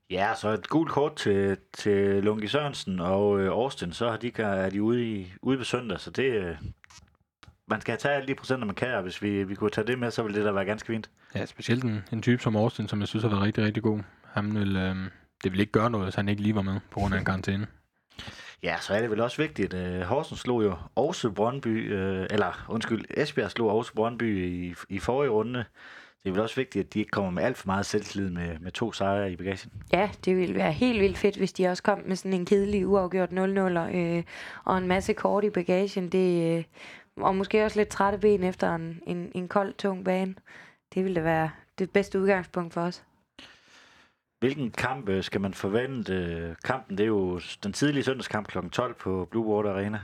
[0.09, 4.31] Ja, så et gult kort til, til Lungi Sørensen og øh, Austin, så har de,
[4.37, 6.55] er de ude, i, ude på søndag, så det, øh,
[7.67, 9.99] man skal tage alle de procenter, man kan, og hvis vi, vi kunne tage det
[9.99, 11.09] med, så ville det da være ganske fint.
[11.35, 13.99] Ja, specielt en, en type som Austin, som jeg synes har været rigtig, rigtig god.
[14.25, 14.95] Han vil, øh,
[15.43, 17.25] det vil ikke gøre noget, hvis han ikke lige var med på grund af en
[17.25, 17.67] karantæne.
[18.63, 19.73] Ja, så er det vel også vigtigt.
[19.73, 24.99] Uh, Horsens slog jo også Brøndby, uh, eller undskyld, Esbjerg slog også Brøndby i, i
[24.99, 25.65] forrige runde.
[26.23, 28.59] Det er vel også vigtigt, at de ikke kommer med alt for meget selvtillid med,
[28.59, 29.71] med to sejre i bagagen.
[29.93, 32.87] Ja, det ville være helt vildt fedt, hvis de også kom med sådan en kedelig
[32.87, 33.35] uafgjort 0-0
[33.95, 34.23] øh,
[34.63, 36.09] og en masse kort i bagagen.
[36.09, 36.63] Det, øh,
[37.17, 40.35] og måske også lidt trætte ben efter en, en, en kold, tung bane.
[40.93, 41.49] Det ville da være
[41.79, 43.03] det bedste udgangspunkt for os.
[44.39, 46.55] Hvilken kamp øh, skal man forvente?
[46.63, 48.57] Kampen, det er jo den tidlige søndagskamp kl.
[48.71, 49.99] 12 på Blue Water Arena.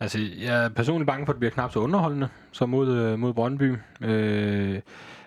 [0.00, 3.18] Altså, jeg er personligt bange for, at det bliver knap så underholdende som mod, øh,
[3.18, 3.76] mod Brøndby.
[4.00, 4.80] Øh,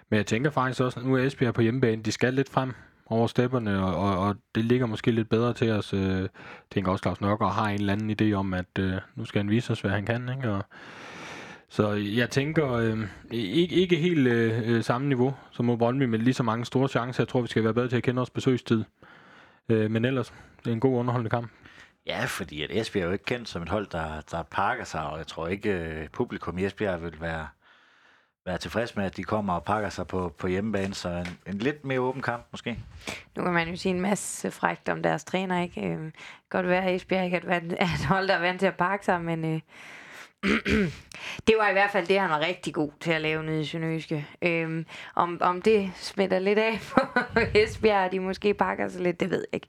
[0.09, 2.03] men jeg tænker faktisk også, at nu er Esbjerg på hjemmebane.
[2.03, 2.73] De skal lidt frem
[3.05, 5.93] over stepperne, og, og, og det ligger måske lidt bedre til os.
[5.93, 6.29] Øh,
[6.71, 9.49] tænker også, Claus Nørgaard har en eller anden idé om, at øh, nu skal han
[9.49, 10.29] vise os, hvad han kan.
[10.37, 10.51] Ikke?
[10.51, 10.63] Og,
[11.69, 12.99] så jeg tænker øh,
[13.31, 16.87] ikke, ikke helt øh, øh, samme niveau som mod Brøndby, men lige så mange store
[16.87, 17.23] chancer.
[17.23, 18.83] Jeg tror, vi skal være bedre til at kende vores besøgstid.
[19.69, 21.51] Øh, men ellers, det er en god underholdende kamp.
[22.07, 25.03] Ja, fordi at Esbjerg er jo ikke kendt som et hold, der, der pakker sig,
[25.03, 27.47] og jeg tror ikke, uh, publikum i Esbjerg vil være,
[28.45, 31.59] være tilfreds med, at de kommer og pakker sig på, på hjemmebane, så en, en
[31.59, 32.79] lidt mere åben kamp måske.
[33.35, 35.87] Nu kan man jo sige en masse frægt om deres træner, ikke?
[35.87, 36.11] Øh,
[36.49, 37.37] godt være, at Esbjerg ikke
[37.79, 39.61] er et hold, der er vant til at pakke sig, men øh,
[41.47, 43.65] det var i hvert fald det, han var rigtig god til at lave nede i
[43.65, 44.27] Sønøske.
[44.41, 44.85] Øh,
[45.15, 46.79] om, om det smitter lidt af
[47.33, 49.67] på Esbjerg, de måske pakker sig lidt, det ved jeg ikke.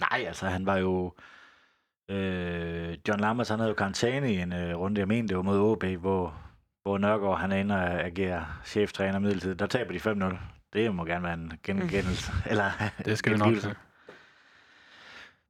[0.00, 1.12] Nej, altså han var jo
[2.08, 5.42] Øh, John Lammers, han havde jo karantæne i en øh, runde, jeg mener, det var
[5.42, 6.34] mod OB, hvor,
[6.82, 9.58] hvor Nørgaard, han er inde og agerer cheftræner midlertidigt.
[9.58, 10.36] Der taber de 5-0.
[10.72, 12.32] Det må gerne være en gengældelse.
[12.32, 12.38] Mm.
[12.50, 12.70] Eller,
[13.04, 13.74] det skal vi nok se.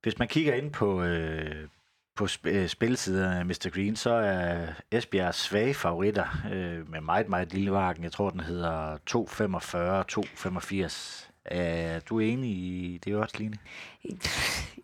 [0.02, 1.68] Hvis man kigger ind på, øh,
[2.16, 3.70] på sp- øh, spilsiderne af Mr.
[3.74, 8.04] Green, så er Esbjerg svage favoritter øh, med meget, meget lille varken.
[8.04, 11.27] Jeg tror, den hedder 2,45, 2,85.
[11.50, 13.58] Er du enig i det også, Line?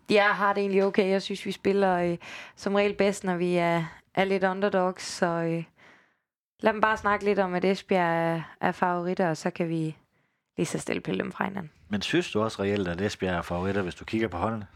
[0.09, 1.09] Jeg har det egentlig okay.
[1.09, 2.17] Jeg synes, vi spiller øh,
[2.55, 3.83] som regel bedst, når vi er,
[4.15, 5.03] er lidt underdogs.
[5.03, 5.63] Så øh,
[6.59, 9.95] lad dem bare snakke lidt om, at Esbjerg er, er favoritter, og så kan vi
[10.57, 11.71] lige så stille pille dem fra hinanden.
[11.89, 14.67] Men synes du også reelt, at Esbjerg er favoritter, hvis du kigger på holdene?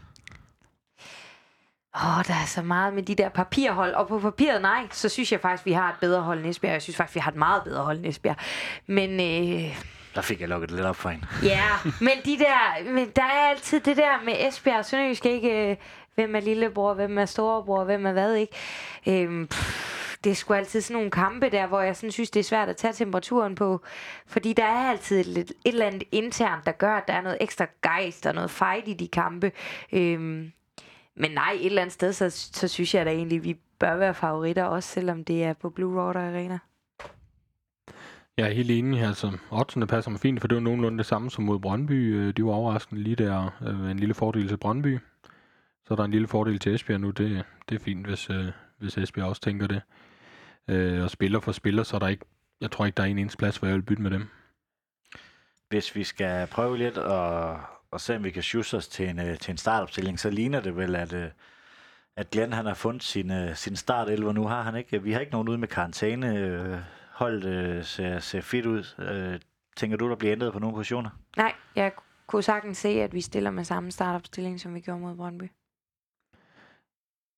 [1.96, 3.92] Åh, oh, der er så meget med de der papirhold.
[3.92, 6.72] Og på papiret, nej, så synes jeg faktisk, vi har et bedre hold end Esbjerg.
[6.72, 8.36] Jeg synes faktisk, vi har et meget bedre hold end Esbjerg.
[8.86, 9.82] Men øh,
[10.14, 11.26] der fik jeg lukket lidt op for hende.
[11.42, 11.68] Ja,
[12.00, 15.70] men, de der, men der er altid det der med Esbjerg og Sønderjysk, ikke?
[15.70, 15.76] Øh,
[16.14, 18.54] hvem er lillebror, hvem er storebror, hvem er hvad, ikke?
[19.08, 22.40] Øhm, pff, det er sgu altid sådan nogle kampe der, hvor jeg sådan synes, det
[22.40, 23.80] er svært at tage temperaturen på.
[24.26, 27.38] Fordi der er altid et, et eller andet internt, der gør, at der er noget
[27.40, 29.52] ekstra gejst og noget fight i de kampe.
[29.92, 30.52] Øhm,
[31.16, 34.14] men nej, et eller andet sted, så, så synes jeg da egentlig, vi bør være
[34.14, 36.58] favoritter, også selvom det er på Blue Water Arena.
[38.36, 39.02] Jeg er helt enig.
[39.02, 42.14] Altså, oddsene passer mig fint, for det var nogenlunde det samme som mod Brøndby.
[42.14, 43.50] Øh, de var overraskende lige der.
[43.66, 44.98] Øh, en lille fordel til Brøndby.
[45.86, 47.10] Så er der en lille fordel til Esbjerg nu.
[47.10, 48.46] Det, det er fint, hvis, øh,
[48.78, 49.82] hvis Esbjerg også tænker det.
[51.02, 52.24] Og spiller for spiller, så er der ikke...
[52.60, 54.28] Jeg tror ikke, der er en eneste plads, hvor jeg vil bytte med dem.
[55.68, 57.56] Hvis vi skal prøve lidt at,
[57.90, 60.76] og se, om vi kan sjusse os til en, til en startopstilling, så ligner det
[60.76, 61.14] vel, at,
[62.16, 64.46] at Glenn han har fundet sin, sin startelver nu.
[64.46, 65.02] Har han ikke?
[65.02, 66.84] Vi har ikke nogen ude med karantæne
[67.20, 68.84] holdet øh, ser, ser fedt ud.
[68.98, 69.40] Øh,
[69.76, 71.10] tænker du, der bliver ændret på nogle positioner?
[71.36, 71.92] Nej, jeg
[72.26, 75.50] kunne sagtens se, at vi stiller med samme startopstilling, som vi gjorde mod Brøndby.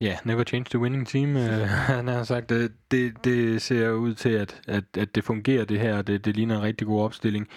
[0.01, 1.37] Ja, yeah, never change the winning team.
[1.37, 1.43] Uh,
[1.97, 5.81] han har sagt, det, det, det ser ud til, at, at, at det fungerer det
[5.81, 7.49] her, det, det ligner en rigtig god opstilling.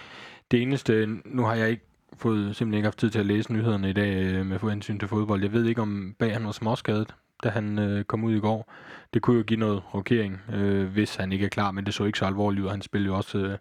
[0.51, 1.86] Det eneste, nu har jeg ikke
[2.17, 5.07] fået simpelthen ikke haft tid til at læse nyhederne i dag øh, med hensyn til
[5.07, 5.41] fodbold.
[5.41, 7.15] Jeg ved ikke, om bag han var småskadet
[7.45, 8.73] da han øh, kom ud i går.
[9.13, 12.03] Det kunne jo give noget rokering, øh, hvis han ikke er klar, men det så
[12.03, 13.37] ikke så alvorligt ud, han spillede jo også...
[13.37, 13.57] Øh,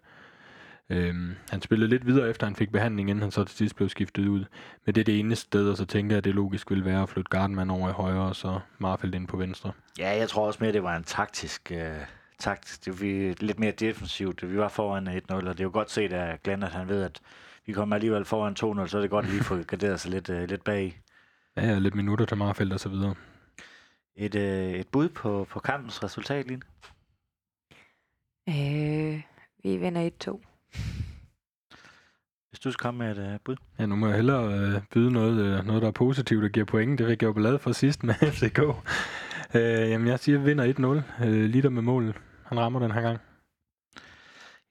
[0.89, 1.15] øh,
[1.49, 4.27] han spillede lidt videre, efter han fik behandling, inden han så til sidst blev skiftet
[4.27, 4.45] ud.
[4.85, 7.01] Men det er det eneste sted, og så tænker jeg, at det logisk vil være
[7.01, 9.71] at flytte Gardenman over i højre, og så Marfeldt ind på venstre.
[9.99, 11.71] Ja, jeg tror også mere, det var en taktisk...
[11.71, 12.05] Øh
[12.39, 12.85] taktisk.
[12.85, 14.51] Det var lidt mere defensivt.
[14.51, 17.03] Vi var foran 1-0, og det er jo godt set af Glenn, at han ved,
[17.03, 17.19] at
[17.65, 20.29] vi kommer alligevel foran 2-0, så er det godt lige at få garderet sig lidt,
[20.29, 21.01] uh, lidt bag.
[21.57, 23.15] Ja, lidt minutter til Marfeldt og så videre.
[24.17, 26.61] Et, øh, et bud på, på kampens resultat, Line?
[28.49, 29.21] Øh,
[29.63, 30.39] vi vinder 1-2.
[32.49, 33.55] hvis du skal komme med et uh, bud.
[33.79, 36.65] Ja, nu må jeg hellere øh, byde noget, øh, noget, der er positivt og giver
[36.65, 36.99] point.
[36.99, 38.59] Det fik jeg jo ballade for sidst med FCK.
[39.55, 41.25] Øh, jamen, jeg siger, vinder 1-0.
[41.25, 42.15] Øh, Litter med målet.
[42.45, 43.19] Han rammer den her gang.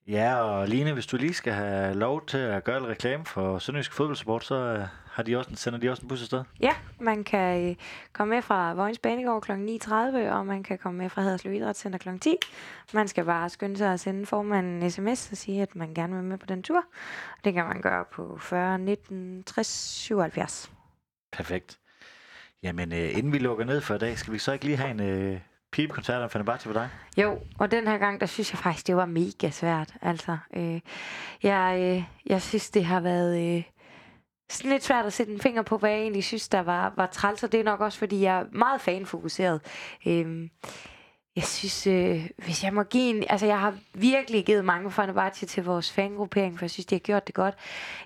[0.09, 3.59] Ja, og Line, hvis du lige skal have lov til at gøre lidt reklame for
[3.59, 4.83] Sønderjysk Fodboldsupport, så uh,
[5.15, 6.45] har de også, sender de også en bus afsted.
[6.61, 7.77] Ja, man kan øh,
[8.13, 9.53] komme med fra Vojens Banegård kl.
[9.53, 9.93] 9.30,
[10.31, 12.19] og man kan komme med fra Haderslev Idrætscenter kl.
[12.19, 12.37] 10.
[12.93, 16.15] Man skal bare skynde sig at sende formanden en sms og sige, at man gerne
[16.15, 16.85] vil med på den tur.
[17.45, 20.73] Det kan man gøre på 40 19 60 77.
[21.33, 21.79] Perfekt.
[22.63, 24.91] Jamen, uh, inden vi lukker ned for i dag, skal vi så ikke lige have
[24.91, 25.39] en uh,
[25.73, 26.89] pibekoncert om Fenerbahce for dig?
[27.17, 29.95] Jo, og den her gang, der synes jeg faktisk, det var mega svært.
[30.03, 30.81] Altså, øh,
[31.43, 33.57] jeg, øh, jeg synes, det har været...
[33.57, 33.63] Øh,
[34.51, 37.07] sådan lidt svært at sætte en finger på, hvad jeg egentlig synes, der var, var
[37.07, 39.61] træls, og det er nok også, fordi jeg er meget fanfokuseret.
[40.07, 40.51] Øhm,
[41.37, 43.25] jeg synes, øh, hvis jeg må give en...
[43.29, 47.01] Altså, jeg har virkelig givet mange Fenerbahce til vores fangruppering, for jeg synes, de har
[47.01, 47.55] gjort det godt.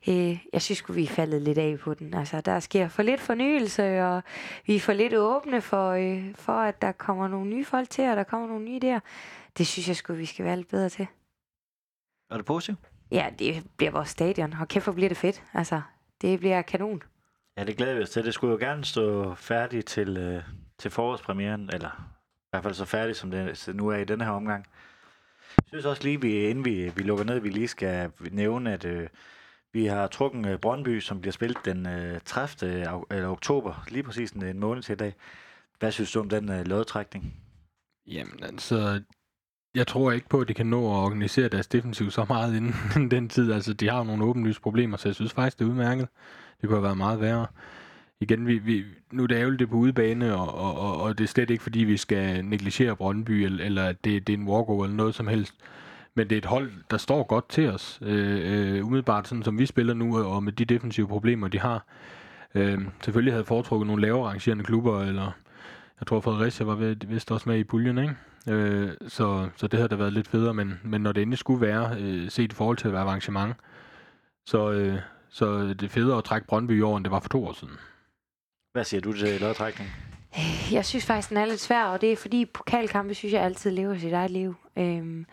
[0.09, 2.15] Øh, jeg synes vi er faldet lidt af på den.
[2.15, 4.23] Altså, der sker for lidt fornyelse, og
[4.67, 8.11] vi er for lidt åbne for, øh, for at der kommer nogle nye folk til,
[8.11, 9.01] og der kommer nogle nye idéer.
[9.59, 11.07] Det synes jeg sgu, vi skal være lidt bedre til.
[12.31, 12.79] Er det positivt?
[13.11, 14.53] Ja, det bliver vores stadion.
[14.53, 15.43] Og kæft, hvor bliver det fedt.
[15.55, 15.81] Altså,
[16.23, 17.03] det bliver kanon.
[17.57, 18.25] Ja, det glæder vi os til.
[18.25, 20.43] Det skulle jo gerne stå færdigt til, øh,
[20.79, 21.89] til forårspremieren, eller
[22.37, 24.67] i hvert fald så færdigt, som det nu er i denne her omgang.
[25.57, 28.85] Jeg synes også lige, vi, inden vi, vi lukker ned, vi lige skal nævne, at
[28.85, 29.09] øh,
[29.73, 32.89] vi har trukket øh, Brøndby, som bliver spillet den øh, 30.
[32.89, 35.15] Au- eller oktober, lige præcis en, en måned til i dag.
[35.79, 37.35] Hvad synes du om den øh, lodtrækning?
[38.07, 39.03] Jamen, altså,
[39.75, 43.11] jeg tror ikke på, at de kan nå at organisere deres defensiv så meget inden
[43.11, 43.53] den tid.
[43.53, 46.09] Altså, de har jo nogle åbenlyse problemer, så jeg synes faktisk, det er udmærket.
[46.61, 47.47] Det kunne have været meget værre.
[48.21, 51.19] Igen, vi, vi, nu er det ærgerligt, det er på udebane, og, og, og, og
[51.19, 54.49] det er slet ikke, fordi vi skal negligere Brøndby, eller, eller det, det er en
[54.49, 55.55] walkover eller noget som helst.
[56.15, 57.99] Men det er et hold, der står godt til os.
[58.03, 61.87] Øh, øh, umiddelbart, sådan som vi spiller nu, og med de defensive problemer, de har.
[62.55, 65.31] Øh, selvfølgelig havde foretrukket nogle lavere rangerende klubber, eller
[66.01, 68.15] jeg tror Fredericia var ved- vist også med i puljen, ikke?
[68.49, 71.61] Øh, så, så det havde da været lidt federe, men, men når det endelig skulle
[71.61, 73.55] være, øh, set i forhold til at være arrangement,
[74.47, 77.29] så, øh, så det er federe at trække Brøndby i år, end det var for
[77.29, 77.75] to år siden.
[78.73, 79.91] Hvad siger du til lodtrækning?
[80.73, 83.71] Jeg synes faktisk, den er lidt svær, og det er fordi pokalkampe, synes jeg altid
[83.71, 84.55] lever sit eget liv.
[84.77, 85.27] Øhm,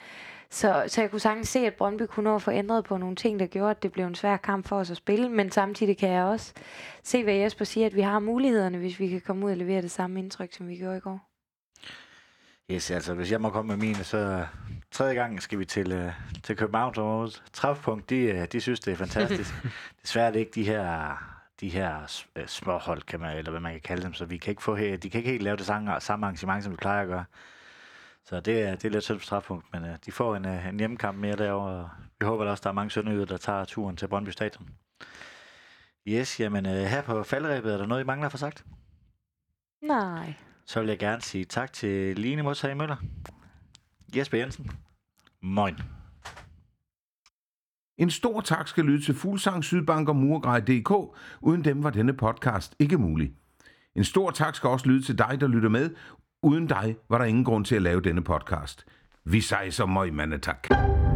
[0.49, 3.16] så, så jeg kunne sagtens se, at Brøndby kunne nå at få ændret på nogle
[3.16, 5.97] ting, der gjorde, at det blev en svær kamp for os at spille, men samtidig
[5.97, 6.53] kan jeg også
[7.03, 9.82] se, hvad Jesper siger, at vi har mulighederne, hvis vi kan komme ud og levere
[9.82, 11.34] det samme indtryk, som vi gjorde i går.
[12.72, 14.47] Yes, altså hvis jeg må komme med mine, så
[14.91, 16.13] tredje gang skal vi til, øh,
[16.43, 17.43] til Københavnsområdet.
[17.53, 19.53] Træfpunkt, de, øh, de synes, det er fantastisk.
[20.01, 21.16] Desværre er det ikke de her,
[21.61, 24.38] de her øh, små hold, kan man, eller hvad man kan kalde dem, så vi
[24.38, 26.78] kan ikke få her, de kan ikke helt lave det samme, samme arrangement, som vi
[26.78, 27.26] plejer at gøre.
[28.24, 30.68] Så det er, det er lidt synd på træfpunkt, men øh, de får en, øh,
[30.68, 31.89] en hjemmekamp mere derovre, og
[32.20, 34.70] vi håber da også, der er mange sønderjyder, der tager turen til Brøndby Stadion.
[36.07, 38.66] Yes, jamen øh, her på faldrebet, er der noget, I mangler for sagt?
[39.82, 40.34] Nej.
[40.68, 42.95] Så vil jeg gerne sige tak til Line Modsag Møller,
[44.16, 44.72] Jesper Jensen,
[45.41, 45.76] Moin.
[47.97, 51.18] En stor tak skal lyde til Fuglsang, Sydbank og Murgrej.dk.
[51.41, 53.34] Uden dem var denne podcast ikke mulig.
[53.95, 55.89] En stor tak skal også lyde til dig, der lytter med.
[56.43, 58.86] Uden dig var der ingen grund til at lave denne podcast.
[59.24, 60.63] Vi sejser møg, mandetak.
[60.63, 61.14] tak.